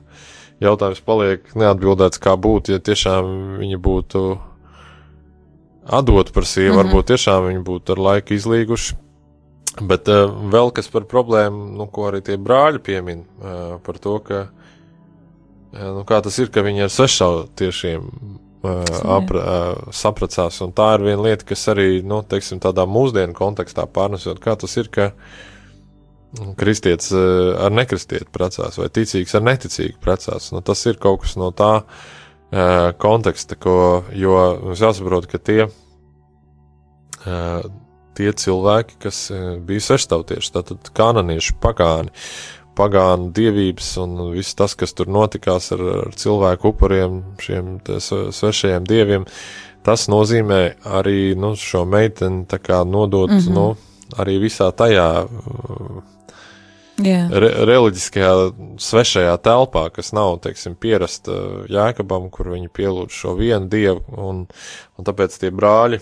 [0.63, 4.25] jautājums paliek neatbildēts, kā būtu, ja tiešām viņa būtu
[5.91, 6.83] atdot par sievu, mm -hmm.
[6.85, 8.97] varbūt tiešām viņi būtu ar laiku izlīguši.
[9.81, 14.19] Bet uh, vēl kas par problēmu, nu, ko arī tie brāļi piemin, uh, par to,
[14.19, 14.49] ka,
[15.73, 18.09] uh, nu, kā tas ir, ka viņi ar sešautiešiem
[18.61, 19.45] apra,
[19.93, 20.61] sapracās.
[20.65, 24.77] Un tā ir viena lieta, kas arī, nu, teiksim, tādā mūsdienu kontekstā pārnesot, kā tas
[24.81, 25.11] ir, ka
[26.61, 30.51] kristietis ar nekristieti precās vai ticīgs ar neticīgu precās.
[30.55, 35.67] Nu, tas ir kaut kas no tā uh, konteksta, ko, jo mums jāsaprot, ka tie,
[37.25, 37.67] uh,
[38.19, 39.25] tie cilvēki, kas
[39.67, 42.13] bija seštautieši, tātad kananieši, pagāni,
[42.81, 49.27] pagānu dievības un viss tas, kas tur notikās ar, ar cilvēku upuriem, šiem svešajiem dieviem,
[49.87, 50.63] tas nozīmē
[50.99, 52.47] arī nu, šo meiteni
[52.87, 53.53] nodot mm -hmm.
[53.55, 53.77] nu,
[54.17, 55.11] arī visā tajā
[57.01, 57.31] Yeah.
[57.33, 58.33] Re, reliģiskajā,
[58.77, 61.33] svešajā telpā, kas nav, teiksim, pierasta
[61.73, 64.43] jēkabam, kur viņi pielūdz šo vienu dievu, un,
[64.99, 66.01] un tāpēc tie brāļi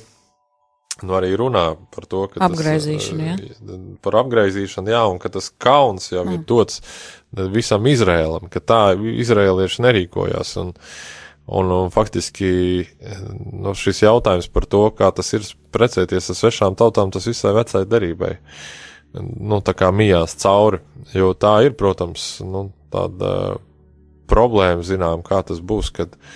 [1.03, 3.77] nu, arī runā par to, ka apgraizīšana, tas, jā.
[4.05, 6.35] par apgraizīšanu, jā, un ka tas kauns jau mm.
[6.35, 6.83] ir dots
[7.55, 10.75] visam Izrēlam, ka tā izrēlieši nerīkojās, un,
[11.61, 12.51] un, un faktiski
[13.53, 17.85] nu, šis jautājums par to, kā tas ir precēties ar svešām tautām, tas visai vecai
[17.89, 18.35] derībai,
[19.23, 20.83] nu, tā kā mijās cauri,
[21.15, 23.59] jo tā ir, protams, nu, tāda
[24.29, 26.33] problēma, zinām, kā tas būs, kad uh,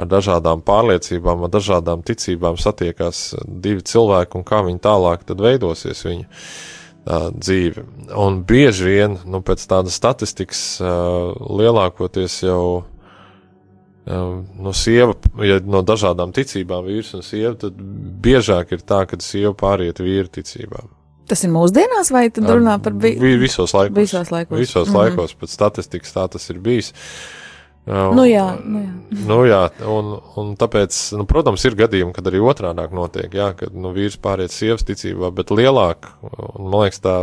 [0.00, 6.04] ar dažādām pārliecībām, ar dažādām ticībām satiekās divi cilvēki un kā viņi tālāk tad veidosies
[6.06, 7.84] viņu uh, dzīve.
[8.18, 15.84] Un bieži vien, nu, pēc tādas statistikas, uh, lielākoties jau uh, no sieva, ja no
[15.84, 17.76] dažādām ticībām vīrs un sieva, tad
[18.24, 20.88] biežāk ir tā, ka sieva pāriet vīru ticībām.
[21.28, 23.94] Tas ir mūsdienās, vai tad runā par vi visos laikos?
[23.96, 24.58] Visos laikos.
[24.58, 24.98] Visos mm -hmm.
[24.98, 26.90] laikos, pēc statistikas tā tas ir bijis.
[26.92, 27.41] Uh,
[27.86, 28.90] Nu jā, nu jā.
[29.28, 33.74] Nu jā un, un tāpēc, nu, protams, ir gadījumi, kad arī otrādi notiek, jā, kad
[33.74, 37.16] nu, vīrs pāriet sievas ticībā, bet lielāk, un man liekas, tā,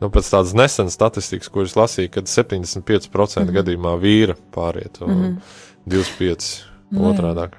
[0.00, 3.52] nu, pēc tādas nesenas statistikas, kuras lasīju, kad 75% mm -hmm.
[3.58, 5.36] gadījumā vīra pāriet, un mm -hmm.
[5.86, 6.62] 25%
[6.94, 7.58] nu, otrādāk.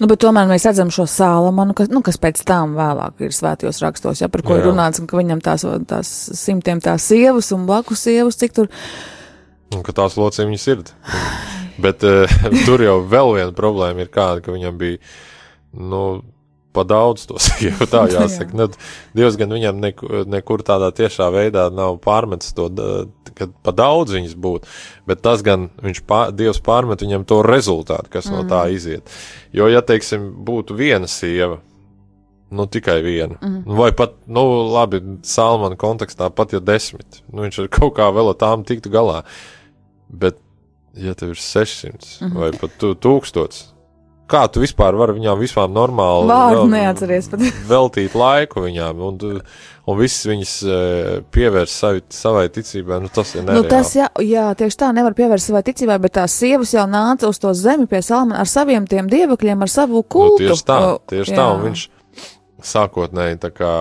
[0.00, 4.20] Nu, tomēr mēs redzam šo Sālamanu, kas, nu, kas pēc tam vēlāk ir svētajos rakstos,
[4.20, 4.58] ja, par ko jā.
[4.58, 6.08] ir runāts, ka viņam tās, tās
[6.40, 8.70] simtiem tās sievas un blakus sievas, cik tur.
[9.74, 10.96] Un ka tās locīja viņa sirdi.
[11.84, 15.00] Bet uh, tur jau vēl viena problēma ir kāda, ka viņam bija,
[15.78, 16.04] nu,
[16.72, 18.56] pa daudz to sievu, tā jāsaka.
[18.56, 18.68] Ne,
[19.16, 22.68] Dievs gan viņam nekur, nekur tādā tiešā veidā nav pārmetis to,
[23.38, 24.70] ka pa daudz viņas būtu,
[25.08, 28.36] bet tas gan viņš, pār, Dievs pārmet viņam to rezultātu, kas mm.
[28.36, 28.76] no tā mhm.
[28.76, 29.18] iziet.
[29.56, 31.60] Jo, ja, teiksim, būtu viena sieva,
[32.50, 33.78] nu tikai viena, mm.
[33.78, 38.32] vai pat, nu, labi, Salmana kontekstā pat ja desmit, nu viņš ar kaut kā vēl
[38.32, 39.22] ar tām tiktu galā,
[40.10, 40.38] bet
[40.94, 42.38] ja tev ir 600 mm -hmm.
[42.40, 43.62] vai pat 1000,
[44.30, 47.40] kā tu vispār vari viņām vispār normāli Vārdu neatceries pat.
[47.74, 49.40] veltīt laiku viņām, un,
[49.86, 53.62] un viss viņas e, pievērst savi, savai ticībai, nu tas ir nereāli.
[53.62, 57.30] Nu, tas, jā, jā, tieši tā, nevar pievērst savai ticībai, bet tās sievas jau nāca
[57.30, 60.42] uz to zemi pie Salmana ar saviem tiem dievakļiem, ar savu kultu.
[60.42, 61.36] Nu, tieši tā, tieši jā.
[61.36, 61.88] tā, un viņš
[62.62, 63.74] sākotnēji tā kā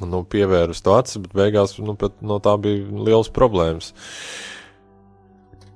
[0.00, 3.92] nu, pievērst to acis, bet beigās nu, no tā bija liels problēmas.
[3.92, 4.57] Uh,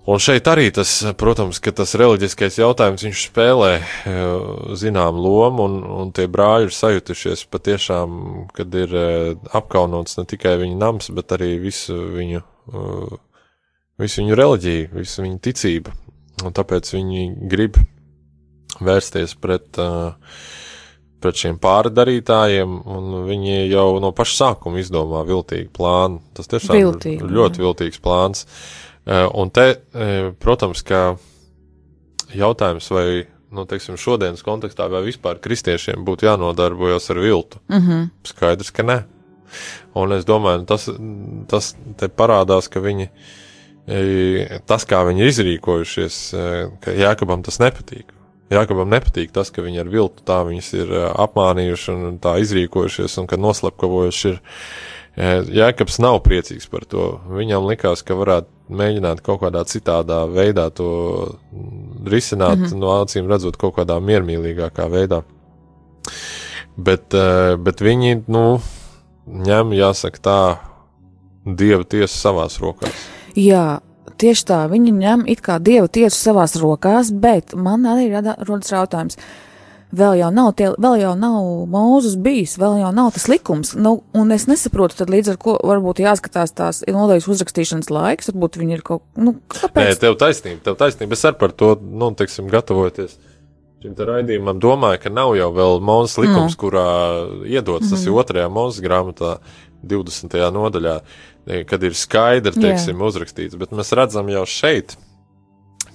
[0.02, 4.16] Un šeit arī tas, protams, ka tas reliģiskais jautājums viņš spēlē eh,
[4.78, 8.16] zinām lomu, un, un tie brāļi ir sajutušies patiešām,
[8.56, 13.14] kad ir eh, apkaunots ne tikai viņa nams, bet arī visu viņu, eh,
[14.02, 15.96] visu viņu reliģiju, visu viņu ticību.
[16.42, 17.78] Un tāpēc viņi grib
[18.82, 19.78] vērsties pret,
[21.22, 26.18] pret šiem pārdarītājiem, un viņi jau no paša sākuma izdomā viltīgu plānu.
[26.34, 28.42] Tas tiešām Viltīgu, ir ļoti viltīgs plāns.
[28.42, 31.16] Uh, un te, uh, protams, ka
[32.34, 33.06] jautājums, vai,
[33.52, 38.08] nu, teiksim, šodienas kontekstā, vai vispār kristiešiem būtu jānodarbojas ar viltu, Mm -hmm.
[38.24, 39.02] skaidrs, ka nē.
[39.94, 40.88] Un es domāju, nu, tas,
[41.48, 43.08] tas te parādās, ka viņi,
[44.66, 46.34] tas, kā viņi ir izrīkojušies,
[46.80, 48.06] ka Jākabam tas nepatīk.
[48.50, 50.88] Jākabam nepatīk tas, ka viņi ar viltu tā viņus ir
[51.24, 54.40] apmānījuši un tā izrīkojušies un ka noslepkavojuši ir.
[54.40, 57.20] E, Jēkabs nav priecīgs par to.
[57.28, 61.36] Viņam likās, ka varētu mēģināt kaut kādā citādā veidā to
[62.08, 62.78] risināt, mm -hmm.
[62.80, 65.22] no acīm redzot, kaut kādā miermīlīgākā veidā.
[66.76, 68.60] Bet, e, bet viņi, nu,
[69.28, 70.56] ņem, jāsaka tā,
[71.44, 72.94] dieva tiesu savās rokās.
[73.36, 73.80] Jā,
[74.16, 78.72] tieši tā, viņi ņem it kā dieva tiesu savās rokās, bet man arī rada, rodas
[78.72, 79.18] jautājums.
[79.92, 83.74] Vēl jau nav, tie, vēl jau nav mūzus bijis, vēl jau nav tas likums.
[83.76, 88.56] Nu, un es nesaprotu, tad līdz ar ko varbūt jāskatās tās nodaļas uzrakstīšanas laiks, varbūt
[88.62, 90.00] viņi ir kaut, nu, Nē, kāpēc?
[90.00, 91.18] tev taisnība, tev taisnība.
[91.18, 93.18] Es arī par to, nu, teiksim, gatavoties
[93.82, 96.58] šim te raidījumam, domāju, ka nav jau vēl mūzes likums, no.
[96.60, 96.88] kurā
[97.50, 99.36] iedots, tas ir otrajā mūzes grāmatā,
[99.82, 100.36] 20.
[100.54, 100.98] nodaļā,
[101.46, 103.08] e, kad ir skaidri, teiksim, Jā.
[103.08, 104.94] uzrakstīts, bet mēs redzam jau šeit,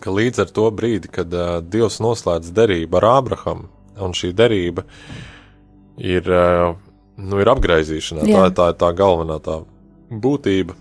[0.04, 3.70] ka līdz ar to brīdi, kad uh, Dievs noslēdz derību ar Ābrahamu,
[4.04, 4.86] un šī derība
[5.98, 6.74] ir, uh,
[7.18, 9.62] nu, ir apgaizīšanā, tā, tā ir tā galvenā tā
[10.12, 10.78] būtība.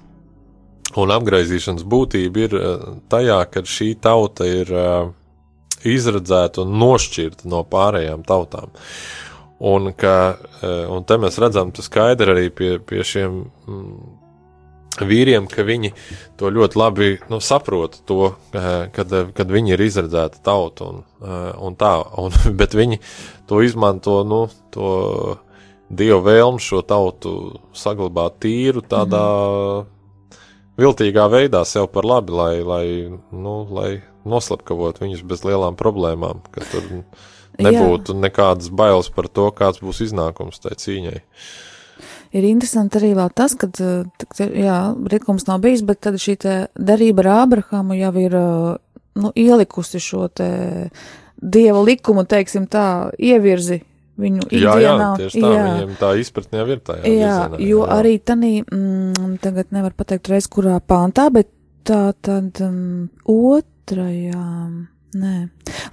[0.96, 5.12] Un apgaizīšanas būtība ir uh, tajā, ka šī tauta ir uh,
[5.87, 8.72] izredzēta un nošķirta no pārējām tautām.
[9.66, 10.37] Un, ka,
[10.92, 14.15] un te mēs redzam, tas skaidri arī pie, pie šiem mm,
[15.05, 15.93] vīriem, ka viņi
[16.41, 21.51] to ļoti labi nu, saprot, to, eh, kad, kad viņi ir izredzēta tauta un, eh,
[21.61, 23.01] un tā, un, bet viņi
[23.51, 25.37] to izmanto, nu, to
[25.89, 30.41] dievu vēlmu šo tautu saglabāt tīru tādā mm.
[30.81, 32.87] viltīgā veidā sev par labi, lai, lai,
[33.31, 33.91] nu, lai
[34.27, 36.89] noslapkavot viņus bez lielām problēmām, ka tur
[37.63, 41.21] nebūtu nekādas bailes par to, kāds būs iznākums tai cīņai.
[42.37, 43.68] Ir interesanti arī vēl tas, ka,
[44.44, 44.79] jā,
[45.12, 46.37] likums nav bijis, bet tad šī
[46.77, 48.37] darība ar Ābrahamu jau ir,
[49.16, 50.49] nu, ielikusi šo te
[51.37, 53.81] dieva likumu, teiksim tā, ievirzi
[54.20, 55.09] viņu Jā, jā, ikdienā.
[55.20, 55.64] tieši tā, jā.
[55.66, 57.03] viņiem tā izpratne jau ir tajā.
[57.05, 57.88] Jā, virzienā, jo jā.
[57.99, 61.51] arī tanī, mm, tagad nevar pateikt reiz, kurā pāntā, bet
[61.87, 64.44] tā tad um, otrajā.
[65.16, 65.35] Nē,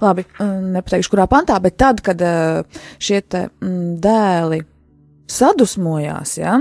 [0.02, 4.60] labi, mm, nepateikšu, kurā pantā, bet tad, kad uh, šie te mm, dēli
[5.30, 6.58] sadusmojās, ja,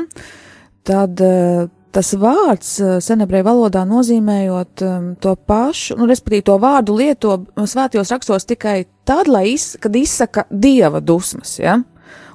[0.88, 6.98] tad uh, tas vārds uh, senebreju valodā nozīmējot um, to pašu, nu, respektīvi to vārdu
[6.98, 11.80] lieto svētajos rakstos tikai tad, lai iz, kad izsaka dieva dusmas, ja.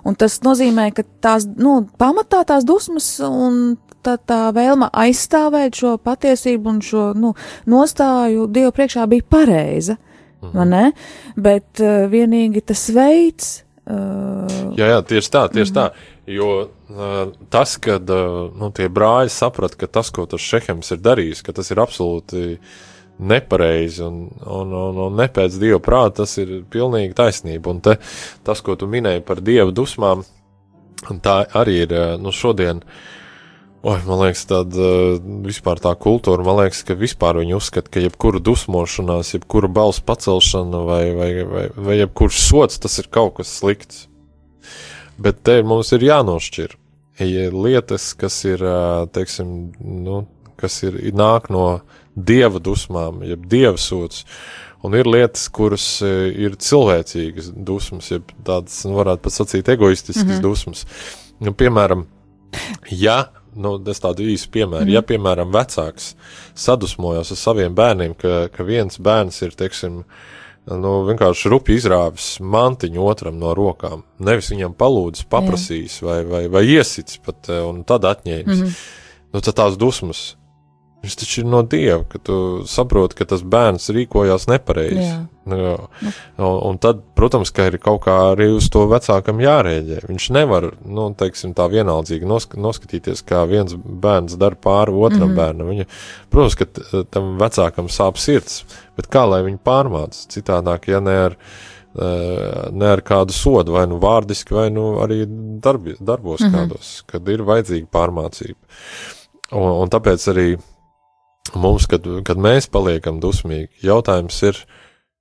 [0.07, 5.97] Un tas nozīmē, ka tās, nu, pamatā tās dusmas un tā, tā vēlma aizstāvēt šo
[6.01, 7.35] patiesību un šo, nu,
[7.69, 9.99] nostāju Dievu priekšā bija pareiza,
[10.43, 10.93] mhm.
[11.37, 13.65] Bet uh, vienīgi tas veids.
[13.89, 15.79] Uh, Jā, jā, tieši tā, tieši -hmm.
[15.81, 16.18] tā.
[16.29, 21.01] Jo uh, tas, kad uh, nu, tie brāļi saprata, ka tas, ko tas Šehems ir
[21.01, 22.59] darījis, ka tas ir absolūti
[23.19, 27.73] nepareizi un, un, un, un ne pēc dieva prāta, tas ir pilnīgi taisnība.
[27.73, 27.97] Un te,
[28.47, 30.27] tas, ko tu minēji par dieva dusmām,
[31.25, 32.85] tā arī ir nu, šodien.
[33.89, 34.91] Oi, man liekas, tāda
[35.47, 40.85] vispār tā kultūra, man liekas, ka vispār viņi uzskata, ka jebkura dusmošanās, jebkura balss pacelšana
[40.87, 44.09] vai, vai, vai, vai jebkurš sots, tas ir kaut kas slikts.
[45.19, 46.77] Bet te mums ir jānošķir
[47.25, 48.63] ja lietas, kas ir,
[49.13, 50.23] teiksim, nu,
[50.59, 51.81] kas ir nāk no
[52.15, 54.25] dieva dusmām, jeb dieva sots.
[54.87, 60.37] Un ir lietas, kuras ir cilvēcīgas dusmas, jeb tādas, nu, varētu pat sacīt, egoistiskas mm
[60.37, 60.43] -hmm.
[60.43, 60.87] dusmas.
[61.43, 62.07] Nu, piemēram,
[62.91, 66.15] ja, nu, es tādu īsu piemēru, mm ja, piemēram, vecāks
[66.55, 70.05] sadusmojas ar saviem bērniem, ka, ka viens bērns ir, teiksim,
[70.77, 74.05] nu, vienkārši rupi izrāvis mantiņu otram no rokām.
[74.19, 78.57] Nevis viņam palūdzis, paprasījis vai, vai, vai iesits pat un tad atņēmis.
[78.59, 79.07] Mm -hmm.
[79.33, 80.38] Nu, tad tās dusmas.
[80.99, 85.13] Viņš taču ir no dieva, ka tu saproti, ka tas bērns rīkojās nepareizi.
[85.49, 85.59] Nu,
[86.43, 90.01] un, un tad, protams, ka ir kaut kā arī uz to vecākam jārēģē.
[90.09, 95.31] Viņš nevar, nu, teiksim, tā vienaldzīgi nosk noskatīties, kā viens bērns dara pāri otram mm
[95.31, 95.39] -hmm.
[95.39, 95.71] bērnam.
[95.71, 95.87] Viņa,
[96.35, 98.65] protams, ka tam vecākam sāp sirds,
[98.97, 100.19] bet kā lai viņu pārmāc?
[100.35, 101.37] Citādāk, ja ne ar,
[102.73, 105.25] ne ar kādu sodu, vai nu vārdiski, vai nu arī
[105.63, 106.59] darbi, darbos mm -hmm.
[106.59, 108.59] kādos, kad ir vajadzīga pārmācība.
[109.53, 110.59] Un, un tāpēc arī
[111.57, 114.61] mums, kad, kad mēs paliekam dusmīgi, jautājums ir,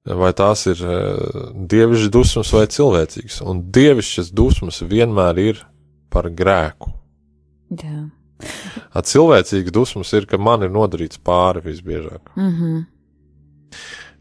[0.07, 3.41] vai tās ir uh, dievišķas dusmas vai cilvēcīgas.
[3.47, 5.63] Un dievišķas dusmas vienmēr ir
[6.13, 6.93] par grēku.
[7.75, 8.07] Jā.
[8.93, 12.35] A cilvēcīgas dusmas ir, ka man ir nodarīts pāri visbiežāk.
[12.35, 12.85] Mm -hmm.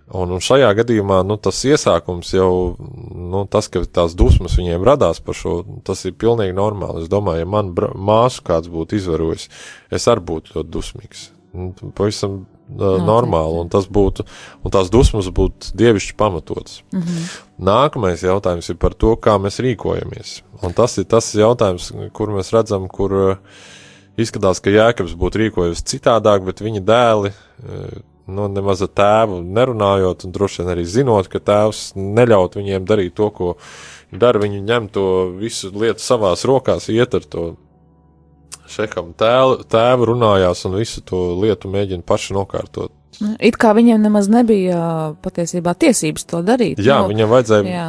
[0.07, 5.19] Un, un šajā gadījumā nu, tas iesākums jau, nu, tas, ka tās dusmas viņiem radās
[5.21, 7.03] par šo, tas ir pilnīgi normāli.
[7.03, 9.49] Es domāju, ja man māsu kāds būtu izvarojis,
[9.91, 11.31] es arī būtu ļoti dusmīgs.
[11.57, 14.27] Nu, Pavisam uh, normāli, un tas būtu,
[14.65, 16.83] un tās dusmas būtu dievišķi pamatotas.
[16.93, 17.39] Mm -hmm.
[17.71, 20.43] Nākamais jautājums ir par to, kā mēs rīkojamies.
[20.63, 23.37] Un tas ir tas jautājums, kur mēs redzam, kur uh,
[24.17, 30.25] izskatās, ka Jēkabs būtu rīkojies citādāk, bet viņa dēli, uh, nu, nemaz ar tēvu nerunājot,
[30.27, 33.57] un droši vien arī zinot, ka tēvs neļaut viņiem darīt to, ko
[34.13, 35.07] dara, viņi ņem to
[35.39, 37.55] visu lietu savās rokās, iet ar to
[38.71, 42.95] šekam tēlu, tēvu runājās un visu to lietu mēģina paši nokārtot.
[43.41, 44.79] It kā viņiem nemaz nebija
[45.25, 46.83] patiesībā tiesības to darīt.
[46.85, 47.87] Jā, nu, viņam vajadzēja, jā.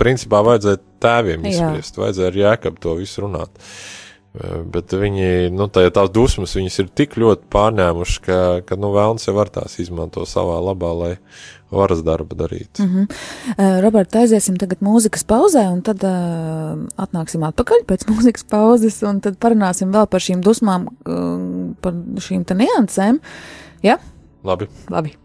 [0.00, 1.50] principā vajadzēja tēviem Jā.
[1.52, 3.52] izspriest, vajadzēja ar jēkabu to visu runāt.
[3.60, 3.99] Eh,
[4.30, 8.36] Bet viņi, nu, tā, tās dusmas viņas ir tik ļoti pārņēmušas, ka,
[8.68, 11.10] ka nu, vēlns jau var tās izmanto savā labā, lai
[11.74, 12.84] varas darbu darītu.
[12.86, 13.08] Mm.
[13.56, 19.18] Uh, Roberta, aiziesim tagad mūzikas pauzē, un tad uh, atnāksim atpakaļ pēc mūzikas pauzes, un
[19.24, 23.18] tad parunāsim vēl par šīm dusmām, uh, par šīm niansēm.
[23.82, 23.98] Jā,
[24.46, 24.70] Labi.
[24.94, 25.16] labi.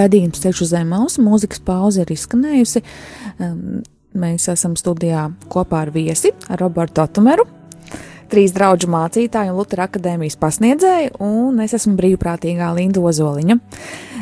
[0.00, 2.84] Radījums ceļš uz zem mausu, mūzikas pauze ir izskanējusi.
[4.20, 7.46] Mēs esam studijā kopā ar viesi, ar Robertu Otumeru,
[8.30, 13.58] trīs draugu mācītāju un Lutera akadēmijas pasniedzēju, un es esmu brīvprātīgā Linda Ozoliņa.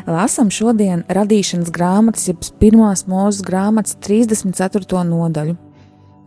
[0.09, 5.05] Lasam šodien radīšanas grāmatas, jeb pirmās mūzes grāmatas 34.
[5.09, 5.57] nodaļu.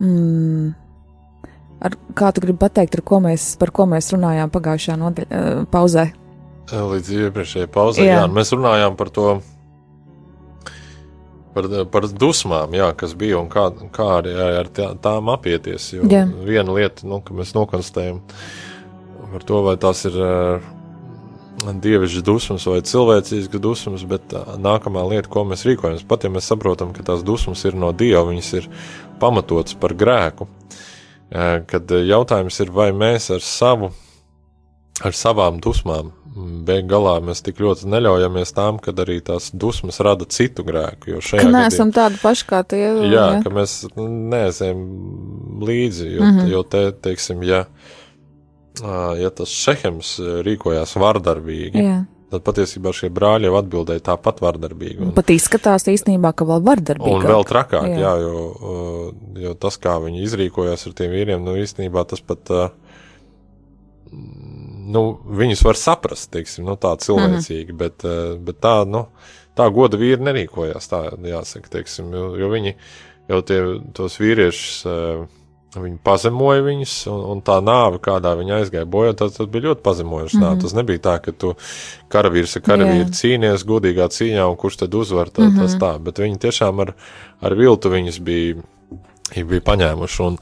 [0.02, 0.72] Mm.
[1.82, 6.12] Ar, kā tu gribi pateikt, ko mēs, par ko mēs runājām pagājušajā nodaļ, uh, pauzē?
[6.72, 8.22] Līdz iepriekšējai pauzē, Jā.
[8.22, 8.28] jā.
[8.32, 9.26] mēs runājām par to,
[11.52, 15.90] par, par dusmām, jā, kas bija un kā, kā arī ar tā, tām apieties.
[16.46, 18.22] Viena lieta, nu, ka mēs nokonstatējam
[19.32, 20.70] par to, vai tās ir uh,
[21.84, 26.48] dievišķas dusmas vai cilvēciskas dusmas, bet uh, nākamā lieta, ko mēs rīkojamies, pat ja mēs
[26.48, 28.70] saprotam, ka tās dusmas ir no dieva, viņas ir
[29.20, 30.48] pamatotas par grēku.
[30.48, 33.92] Uh, kad jautājums ir, vai mēs ar savu,
[35.04, 40.26] ar savām dusmām beig galā mēs tik ļoti neļaujamies tām, kad arī tās dusmas rada
[40.28, 41.12] citu grēku.
[41.14, 42.84] Jo šajā Ka neesam tādi paši kā tie.
[43.12, 44.86] Jā, ka mēs neesam
[45.62, 46.38] līdzi, jo, mm.
[46.38, 46.48] -hmm.
[46.54, 47.66] jo te, teiksim, ja,
[49.20, 50.16] ja tas šehems
[50.46, 51.98] rīkojās vardarbīgi, jā.
[52.32, 55.02] tad patiesībā šie brāļi jau atbildēja tāpat vardarbīgi.
[55.04, 57.18] Un, Pat izskatās īstenībā, ka vēl vardarbīgi.
[57.18, 57.98] un vēl trakāk, Jā.
[58.00, 59.12] jā, jā jo,
[59.44, 62.48] jo tas, kā viņi izrīkojās ar tiem vīriem, nu īstenībā tas pat.
[62.48, 62.70] ā,
[64.82, 65.02] Nu,
[65.38, 67.78] viņus var saprast, teiksim, nu, tā cilvēcīgi, mm -hmm.
[67.78, 69.06] bet, ā, bet tā, nu,
[69.58, 72.74] tā goda vīri nerīkojās, tā jāsaka, teiksim, jo, jo viņi
[73.28, 73.60] jau tie,
[73.94, 74.98] tos vīriešus, ā,
[75.80, 79.84] viņi pazemoja viņus, un, un tā nāve, kādā viņi aizgāja bojā, tas, tas bija ļoti
[79.86, 80.36] pazemojoši.
[80.36, 80.60] Mm -hmm.
[80.62, 81.54] Tas nebija tā, ka tu
[82.12, 83.14] karavīrs ar karavīru Jā.
[83.20, 85.60] cīnies godīgā cīņā, un kurš tad uzvar, tā, mm -hmm.
[85.60, 86.94] tas tā, bet viņi tiešām ar,
[87.40, 88.56] ar viltu viņus bija,
[89.30, 90.22] bija paņēmuši.
[90.26, 90.38] Un,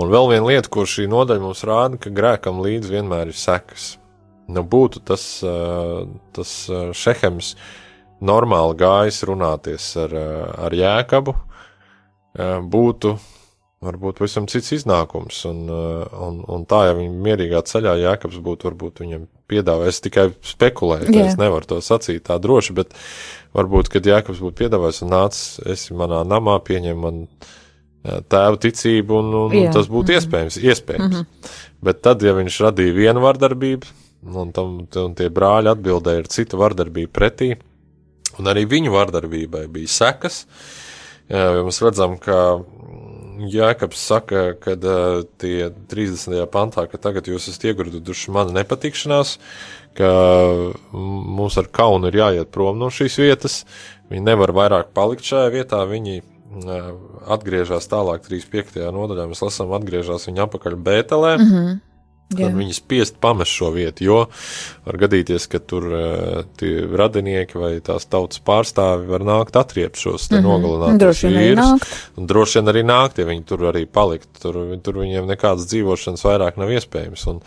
[0.00, 3.94] un vēl viena lieta, ko šī nodaļa mums rāda, ka grēkam līdz vienmēr ir sekas.
[4.50, 7.54] Nu, būtu tas, ā, tas ā, šehems
[8.26, 10.30] normāli gājis runāties ar, ā,
[10.66, 11.36] ar jēkabu,
[12.70, 13.14] būtu
[13.80, 15.38] varbūt pavisam cits iznākums.
[15.48, 20.26] Un, un, un tā, ja viņi mierīgā ceļā jēkabs būtu, varbūt viņam piedāvājis, es tikai
[20.46, 21.30] spekulēju, Jā.
[21.30, 22.92] es nevaru to sacīt tā droši, bet
[23.56, 27.56] varbūt, kad jēkabs būtu piedāvājis un nācis, esi manā namā, pieņem man ā,
[28.02, 30.60] tēva ticību, un, un, un tas būtu iespējams.
[30.60, 31.24] iespējams.
[31.84, 33.96] Bet tad, ja viņš radīja vienu vardarbību,
[34.30, 37.54] un, tam, un tie brāļi atbildēja ar citu vardarbību pretī,
[38.38, 40.44] un arī viņu vardarbībai bija sekas.
[41.30, 42.58] Jo Mēs redzam, ka
[43.40, 44.74] Jēkabs saka, ka
[45.40, 46.34] tie 30.
[46.52, 49.36] pantā, ka tagad jūs esat iegrūduši mani nepatikšanās,
[49.96, 53.62] ka mm, mums ar kaunu ir jāiet prom no šīs vietas,
[54.12, 56.20] viņi nevar vairāk palikt šajā vietā, viņi
[57.30, 58.82] atgriežas tālāk 35.
[58.94, 61.36] nodaļā, mēs lasām, atgriežas viņi apakaļ Bētelē.
[61.38, 61.78] Mm -hmm.
[62.30, 64.18] Tad viņi spiest pamest šo vietu, jo
[64.86, 70.28] var gadīties, ka tur uh, tie radinieki vai tās tautas pārstāvi var nākt atriept šos
[70.30, 70.46] mm -hmm.
[70.46, 71.88] nogalinātos vīrus.
[72.16, 74.28] droši vien arī nākt, ja viņi tur arī palikt.
[74.42, 77.26] Tur, tur viņiem nekādas dzīvošanas vairāk nav iespējams.
[77.26, 77.40] Un,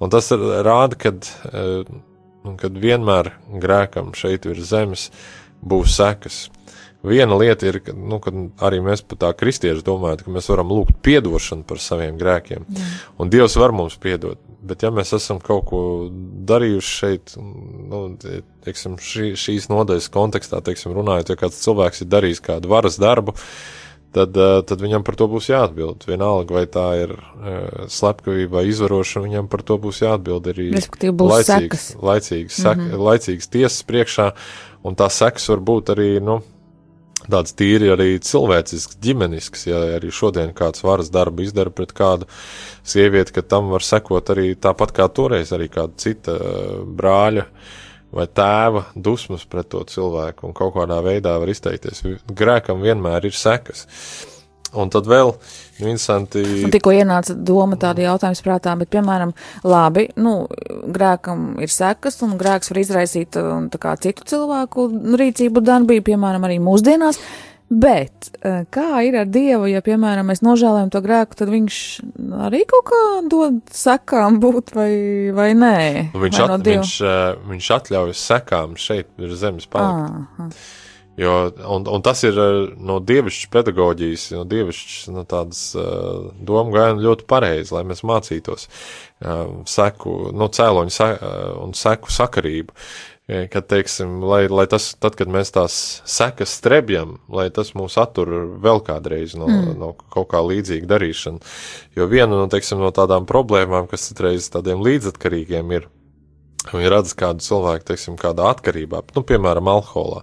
[0.00, 0.32] un tas
[0.64, 1.84] rāda, ka uh,
[2.56, 3.32] kad vienmēr
[3.62, 5.10] grēkam šeit virs zemes
[5.62, 6.48] būs sekas.
[7.02, 10.70] Viena lieta ir, ka, nu, kad arī mēs pat tā kristieši domājam, ka mēs varam
[10.70, 12.66] lūgt atdošanu par saviem grēkiem.
[12.68, 12.90] Jā.
[13.18, 14.38] Un Dievs var mums piedot.
[14.62, 15.82] Bet, ja mēs esam kaut ko
[16.46, 18.04] darījuši šeit, nu,
[18.62, 23.34] teiksim, šī, šīs nodaļas kontekstā, teiksim, runājot, ja kāds cilvēks ir darījis kādu varas darbu,
[24.14, 26.06] tad, eh, tad viņam par to būs jāatbild.
[26.06, 30.70] Vienalga, vai tā ir uh, slepkavība vai izvarošana, viņam par to būs jāatbild arī
[31.98, 33.06] laicīgas, sek, mm -hmm.
[33.10, 34.30] laicīgas tiesas priekšā,
[34.86, 36.38] un tās sekas var būt arī, nu,
[37.30, 42.28] tāds tīri arī cilvēcisks, ģimenisks, ja arī šodien kāds varas darbu izdara pret kādu
[42.82, 47.46] sievieti, ka tam var sekot arī tāpat kā toreiz arī kāda cita eh, brāļa
[48.12, 52.04] vai tēva dusmas pret to cilvēku un kaut kādā veidā var izteikties.
[52.28, 53.86] Grēkam vienmēr ir sekas.
[54.72, 56.42] Un tad vēl nu, interesanti.
[56.64, 59.34] Un tikko ienāca doma tāda jautājuma prātā, bet, piemēram,
[59.68, 60.46] labi, nu,
[60.94, 64.88] grēkam ir sekas, un grēks var izraisīt un, tā kā, citu cilvēku
[65.20, 67.20] rīcību darbību, piemēram, arī mūsdienās.
[67.72, 71.76] Bet eh, kā ir ar Dievu, ja, piemēram, mēs nožēlojam to grēku, tad viņš
[72.48, 73.00] arī kaut kā
[73.32, 74.92] dod sekām būt vai,
[75.32, 75.78] vai nē?
[76.12, 76.82] Viņš, vai at, no Dieva?
[76.82, 80.60] viņš, eh, viņš atļauj sekām šeit virs zemes palikt.
[81.20, 86.72] Jo, un, un tas ir eh, no dievišķas pedagoģijas, no dievišķas no tādas uh, domu
[86.72, 92.72] gājiena ļoti pareizi, lai mēs mācītos uh, seku, no cēloņu se, uh, un seku sakarību.
[93.28, 95.74] Eh, Kad, teiksim, lai, lai tas, tad, kad mēs tās
[96.10, 98.32] sekas strebjam, lai tas mūs attur
[98.64, 99.76] vēl kādreiz no, mm.
[99.78, 101.52] no kaut kā līdzīga darīšana.
[101.96, 105.86] Jo viena no, teiksim, no tādām problēmām, kas citreiz tādiem līdzatkarīgiem ir,
[106.70, 110.22] Viņi redz kādu cilvēku, teiksim, kādā atkarībā, nu, piemēram, alkoholā.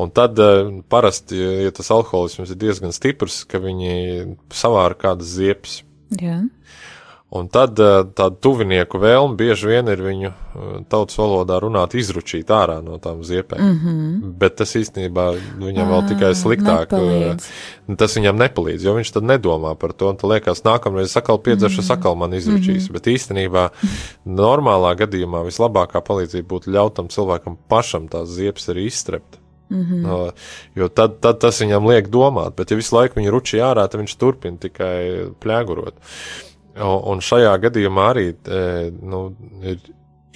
[0.00, 5.32] Un tad uh, parasti, ja, ja tas alkoholisms ir diezgan stiprs, ka viņi savāra kādas
[5.38, 5.80] ziepes.
[6.20, 6.42] Jā.
[7.30, 12.50] Un tad eh, tāda tuvinieku vēlme bieži vien ir viņu eh, tautas valodā runāt, izručīt
[12.50, 13.60] ārā no tām ziepēm.
[13.62, 14.32] Mm -hmm.
[14.40, 15.28] Bet tas īstenībā
[15.60, 16.90] viņam vēl tikai sliktāk.
[16.90, 17.46] eh, nepalīdz.
[18.02, 20.10] Tas viņam nepalīdz, jo viņš tad nedomā par to.
[20.10, 22.82] Un tad liekas, nākamreiz sakal piedzeršu, sakal man izručīs.
[22.82, 22.92] Mm -hmm.
[22.92, 23.68] Bet īstenībā
[24.26, 29.38] normālā gadījumā vislabākā palīdzība būtu ļaut tam cilvēkam pašam tās ziepes arī izstrept.
[29.70, 30.32] Mm -hmm.
[30.74, 34.00] Jo tad, tad tas viņam liek domāt, bet ja visu laiku viņu ručī ārā, tad
[34.00, 35.94] viņš turpina tikai plēgurot.
[35.94, 38.60] Un un šajā gadījumā arī e,
[38.90, 39.22] nu,
[39.66, 39.80] ir,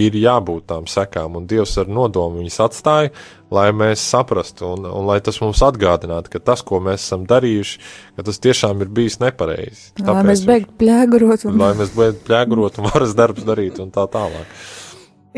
[0.01, 3.13] ir jābūt tām sekām, un Dievs ar nodomu viņus atstāja,
[3.55, 7.81] lai mēs saprastu, un, un lai tas mums atgādinātu, ka tas, ko mēs esam darījuši,
[8.17, 9.93] ka tas tiešām ir bijis nepareizi.
[10.03, 11.47] Lai mēs beigtu plēgurot.
[11.49, 11.59] Un...
[11.63, 14.59] lai mēs beigtu plēgurot un varas darbus darīt un tā tālāk.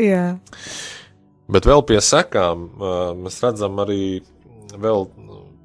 [0.01, 0.25] Jā.
[1.47, 4.01] Bet vēl pie sekām ā, mēs redzam arī
[4.77, 5.07] vēl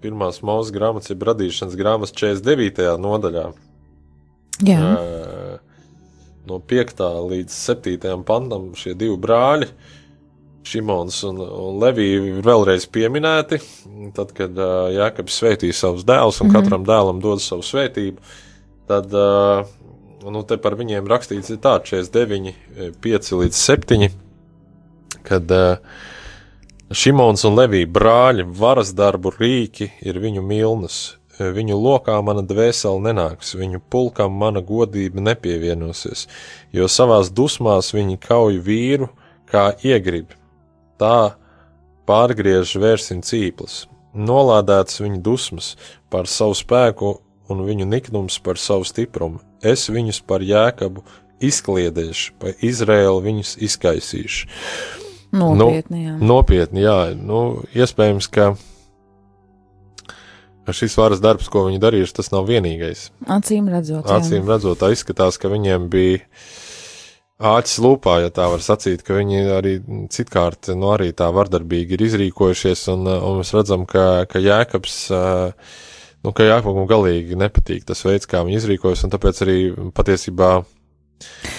[0.02, 2.86] pirmās mūzes grāmatas, jeb radīšanas grāmatas 49.
[3.02, 3.50] nodaļā.
[4.60, 4.82] Jā.
[6.46, 7.02] No 5.
[7.30, 8.22] līdz 7.
[8.26, 9.68] pantam šie divi brāļi,
[10.66, 13.58] Šimons un, un Levija, ir vēlreiz pieminēti.
[14.14, 16.62] Tad, kad uh, Jānis sveitīja savus dēlus un mm -hmm.
[16.62, 18.18] katram dēlam dod savu svētību,
[18.86, 19.66] tad uh,
[20.30, 22.54] nu, te par viņiem rakstīts ir tā, 49,
[23.02, 24.08] 5 līdz 7,
[25.22, 25.76] kad uh,
[26.92, 31.16] Šimons un Levija brāļi varas darbu rīki ir viņu milnas.
[31.40, 36.26] Viņu lokā mana dvēsele nenāks, viņu pulkam mana godība nepievienosies,
[36.76, 39.08] jo savās dusmās viņi kauj vīru,
[39.48, 40.34] kā iegrib.
[41.00, 41.34] Tā
[42.08, 45.74] pārgriež vērsim cīplas, nolādēts viņu dusmas
[46.12, 47.14] par savu spēku
[47.48, 49.40] un viņu niknums par savu stiprumu.
[49.62, 51.04] Es viņus par jēkabu
[51.42, 54.48] izkliedēšu, pa Izraēlu viņus izkaisīšu.
[55.32, 56.16] Nopietni, jā.
[56.20, 56.98] Nu, nopietni, jā.
[57.16, 58.52] Nu, iespējams, ka
[60.70, 63.08] šis varas darbs, ko viņi darījuši, tas nav vienīgais.
[63.26, 64.06] Acīm redzot.
[64.06, 66.22] Acīm redzot, tā izskatās, ka viņiem bija
[67.42, 69.72] āķis lūpā, ja tā var sacīt, ka viņi arī
[70.14, 75.00] citkārt, nu, arī tā vardarbīgi ir izrīkojušies, un, un mēs redzam, ka, ka Jēkabs,
[76.22, 79.58] nu, ka Jēkabam galīgi nepatīk tas veids, kā viņi izrīkojas, un tāpēc arī
[79.96, 80.52] patiesībā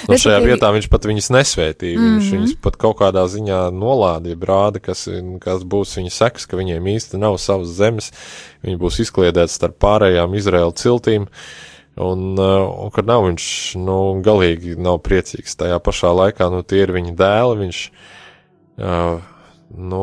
[0.09, 1.97] Nu, šajā vietā viņš pat viņus nesvētīja.
[1.97, 2.15] Mm -hmm.
[2.19, 5.07] Viņš viņus pat kaut kādā ziņā nolādīja, rāda, kas,
[5.43, 8.11] kas būs viņa seks, ka viņiem īsti nav savas zemes.
[8.63, 11.27] Viņi būs izkliedēti starp pārējām Izraēlas ciltīm.
[11.93, 15.55] Un, uh, un kad nav viņš nu, galīgi nav priecīgs.
[15.55, 17.59] Tajā pašā laikā nu, tie ir viņa dēli.
[17.67, 17.81] Viņš
[18.81, 19.21] uh,
[19.77, 20.01] nu,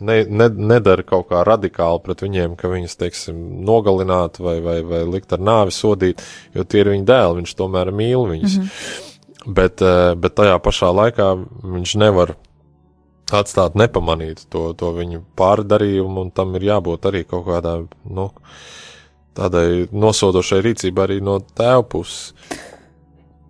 [0.00, 5.02] ne, ne, nedara kaut kā radikāli pret viņiem, ka viņus, teiksim, nogalināt vai, vai, vai
[5.08, 6.22] likt ar nāvi sodīt,
[6.56, 7.42] jo tie ir viņa dēli.
[7.42, 8.56] Viņš tomēr mīl viņus.
[8.58, 9.52] Mm -hmm.
[9.58, 11.28] bet, uh, bet tajā pašā laikā
[11.62, 12.36] viņš nevar
[13.32, 18.30] atstāt nepamanīt to, to viņu pārdarījumu, un tam ir jābūt arī kaut kādai, nu,
[19.36, 22.34] tādai nosodošai rīcībai arī no tēva puses.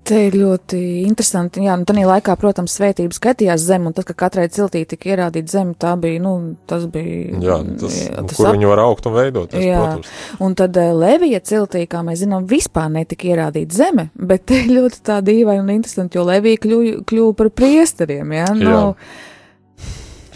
[0.03, 1.61] Te ir ļoti interesanti.
[1.63, 5.53] Jā, nu, tādā laikā, protams, svētības skatījās zem, un tas, ka katrai ciltī tika ierādīta
[5.55, 6.33] zeme, tā bija, nu,
[6.67, 7.39] tas bija.
[7.39, 10.11] Jā, tas, jā, tas kur ap- viņi var augt un veidoties, Jā, protams.
[10.43, 15.05] un tad eh, Levija ciltī, kā mēs zinām, vispār netika ierādīta zeme, bet te ļoti
[15.07, 18.77] tā dīvaina un interesanti, jo Levija kļuva, kļuva par priesteriem, jā, nu,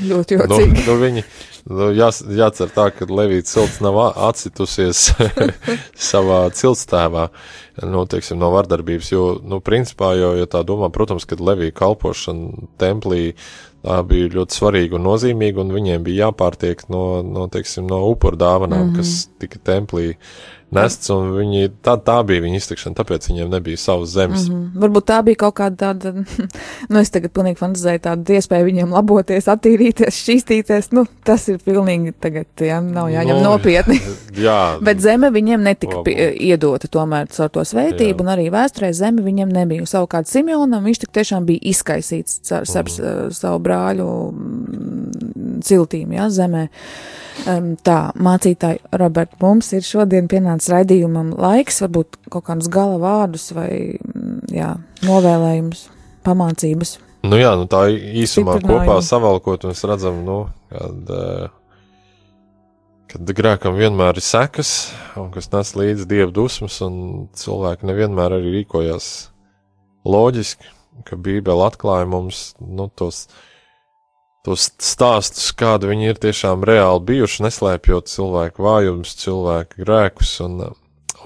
[0.07, 0.83] ļoti Nu, jocīgi.
[0.87, 1.23] nu viņi,
[1.71, 3.99] nu, jās, jācer tā, ka Levīts cilts nav
[4.29, 5.09] atsitusies
[6.11, 7.29] savā ciltstēvā,
[7.85, 12.69] nu, teiksim, no vardarbības, jo, nu, principā, jo, jo tā domā, protams, ka Levija kalpošana
[12.81, 13.33] templī
[13.87, 18.39] tā bija ļoti svarīga un nozīmīga, un viņiem bija jāpārtiek no, no teiksim, no upuru
[18.41, 18.97] dāvanām, mm -hmm.
[18.97, 20.17] kas tika templī
[20.75, 24.49] nests, un viņi, tā, tā bija viņa iztikšana, tāpēc viņiem nebija savas zemes.
[24.49, 24.65] Mm -hmm.
[24.75, 26.13] Mm, Varbūt tā bija kaut kāda tāda,
[26.91, 32.13] nu, es tagad pilnīgi fantāzēju tādu iespēju viņiem laboties, attīrīties, šķīstīties, nu, tas ir pilnīgi
[32.21, 34.01] tagad, jā, nav jāņem Nu, nopietni.
[34.47, 36.03] Jā, Bet zeme viņiem netika
[36.41, 38.21] iedota tomēr caur to svētību, Jā.
[38.21, 39.87] un arī vēsturē zeme viņiem nebija.
[39.87, 42.73] Savukārt Simeonam viņš tik tiešām bija izkaisīts caur Mhm.
[43.03, 43.31] mm.
[43.33, 44.09] savu brāļu
[45.65, 46.67] ciltīm, jā, zemē.
[47.47, 53.51] Um, tā, mācītāji, Robert, mums ir šodien pienācis raidījumam laiks, varbūt kaut kādus gala vārdus
[53.57, 54.71] vai, mm, jā,
[55.05, 55.89] novēlējumus,
[56.25, 56.97] pamācības.
[57.27, 60.39] Nu jā, nu tā īsumā kopā savalkot, mēs redzam, nu,
[60.71, 61.49] kad, eh,
[63.13, 68.61] kad grēkam vienmēr ir sekas, un kas nes līdzi dievu dusmas, un cilvēki nevienmēr arī
[68.61, 69.11] rīkojās
[70.07, 70.71] loģiski,
[71.07, 73.27] ka Bībele atklāja mums nu, tos,
[74.47, 80.63] tos stāstus, kādi viņi ir tiešām reāli bijuši, neslēpjot cilvēku vājumus, cilvēku grēkus, un,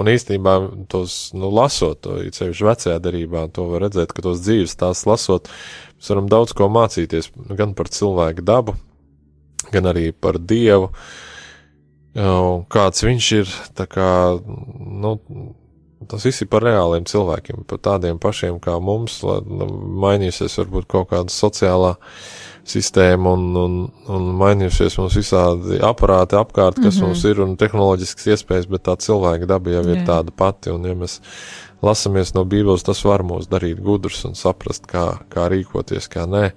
[0.01, 0.57] un īstenībā
[0.91, 5.05] tos, nu, lasot to, it sevišķi vecajā darībā, to var redzēt, ka tos dzīves tās
[5.09, 5.53] lasot,
[6.01, 7.27] Mēs varam daudz ko mācīties
[7.59, 8.73] gan par cilvēku dabu,
[9.69, 10.87] gan arī par Dievu.
[12.73, 14.09] Kāds viņš ir, tā kā,
[14.41, 15.13] nu,
[16.11, 19.69] tas viss ir par reāliem cilvēkiem, par tādiem pašiem kā mums, lai nu,
[20.05, 21.97] mainīsies varbūt kaut kāda sociālā
[22.71, 23.79] sistēma un, un,
[24.13, 27.07] un mainījušies mums visādi aparāti apkārt, kas mm -hmm.
[27.07, 30.07] mums ir un tehnoloģiskas iespējas, bet tā cilvēka daba jau ir Jā.
[30.07, 31.21] tāda pati, un ja mēs
[31.83, 36.51] lasamies no Bībeles, tas var mūs darīt gudrus un saprast, kā, kā rīkoties, kā nē.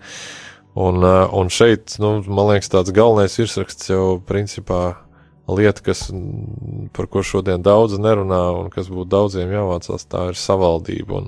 [0.75, 4.95] Un, eh, un šeit, nu, man liekas, tāds galvenais virsraksts jau principā
[5.47, 6.07] lieta, kas,
[6.95, 11.27] par ko šodien daudz nerunā un kas būtu daudziem jāmācās, tā ir savaldība un,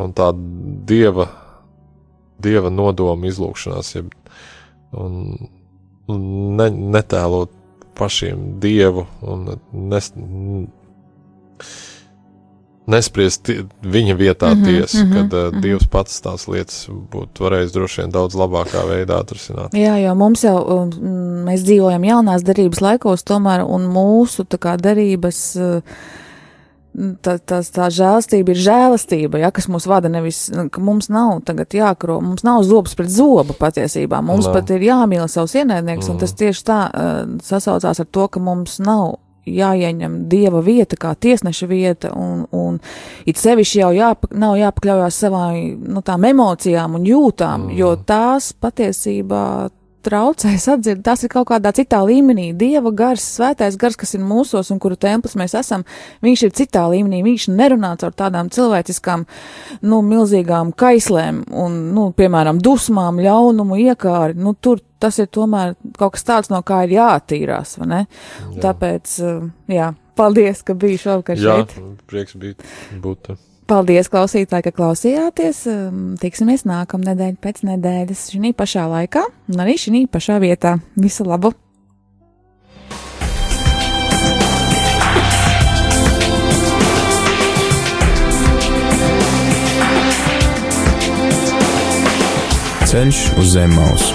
[0.00, 0.30] un tā
[0.88, 1.28] dieva,
[2.42, 4.14] dieva nodoma izlūkšanās, jeb,
[4.96, 5.36] un,
[6.08, 6.24] un
[6.56, 7.52] ne, netēlot
[7.96, 10.10] pašiem dievu un nes,
[12.86, 13.50] nespriest
[13.82, 15.62] viņa vietā mm -hmm, tiesu, mm -hmm, kad uh, mm -hmm.
[15.62, 19.74] Dievs pats tās lietas būtu varējis droši vien daudz labākā veidā atrisināt.
[19.74, 20.90] Jā, jo mums jau, um,
[21.46, 25.82] mēs dzīvojam jaunās darības laikos tomēr, un mūsu tā kā darības, uh,
[27.22, 31.74] tā, tā, tā žēlastība ir žēlastība, ja, kas mūs vada nevis, ka mums nav tagad
[31.74, 34.54] jākro, mums nav zobs pret zobu patiesībā, mums Nav.
[34.54, 38.78] pat ir jāmīl savus ienaidniekus, un tas tieši tā uh, sasaucās ar to, ka mums
[38.78, 39.16] nav
[39.46, 42.78] jāieņem dieva vieta, kā tiesneša vieta, un, un
[43.26, 47.76] it sevišķi jau jāpa, nav jāpakļaujās savām nu, emocijām un jūtām, mm.
[47.78, 49.46] jo tās patiesībā
[50.06, 52.48] traucēs atzīt, tas ir kaut kādā citā līmenī.
[52.56, 55.84] Dieva gars, svētais gars, kas ir mūsos un kuru templis mēs esam,
[56.24, 57.22] viņš ir citā līmenī.
[57.26, 59.26] Viņš nerunā caur tādām cilvēciskām,
[59.86, 64.38] nu, milzīgām kaislēm un, nu, piemēram, dusmām, ļaunumu, iekāri.
[64.38, 68.02] Nu, tur tas ir tomēr kaut kas tāds, no kā ir jāattīrās, vai ne?
[68.06, 68.62] Jā.
[68.68, 71.76] Tāpēc, uh, jā, paldies, ka biji šovakar Jā, šeit.
[72.08, 72.56] prieks bija
[73.04, 73.36] būt.
[73.66, 75.64] Paldies, klausītāji, ka klausījāties.
[76.22, 80.76] Tiksimies nākamnedēļ pēc nedēļas šī pašā laikā un arī šī pašā vietā.
[80.94, 81.50] Visu labu!
[92.86, 94.14] Ceļš uz zem mausu.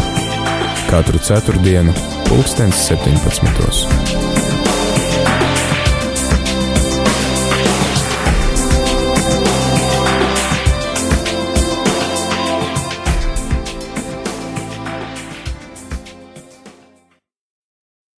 [0.87, 1.91] Katru ceturtdienu,
[2.31, 4.00] pulkstens 17.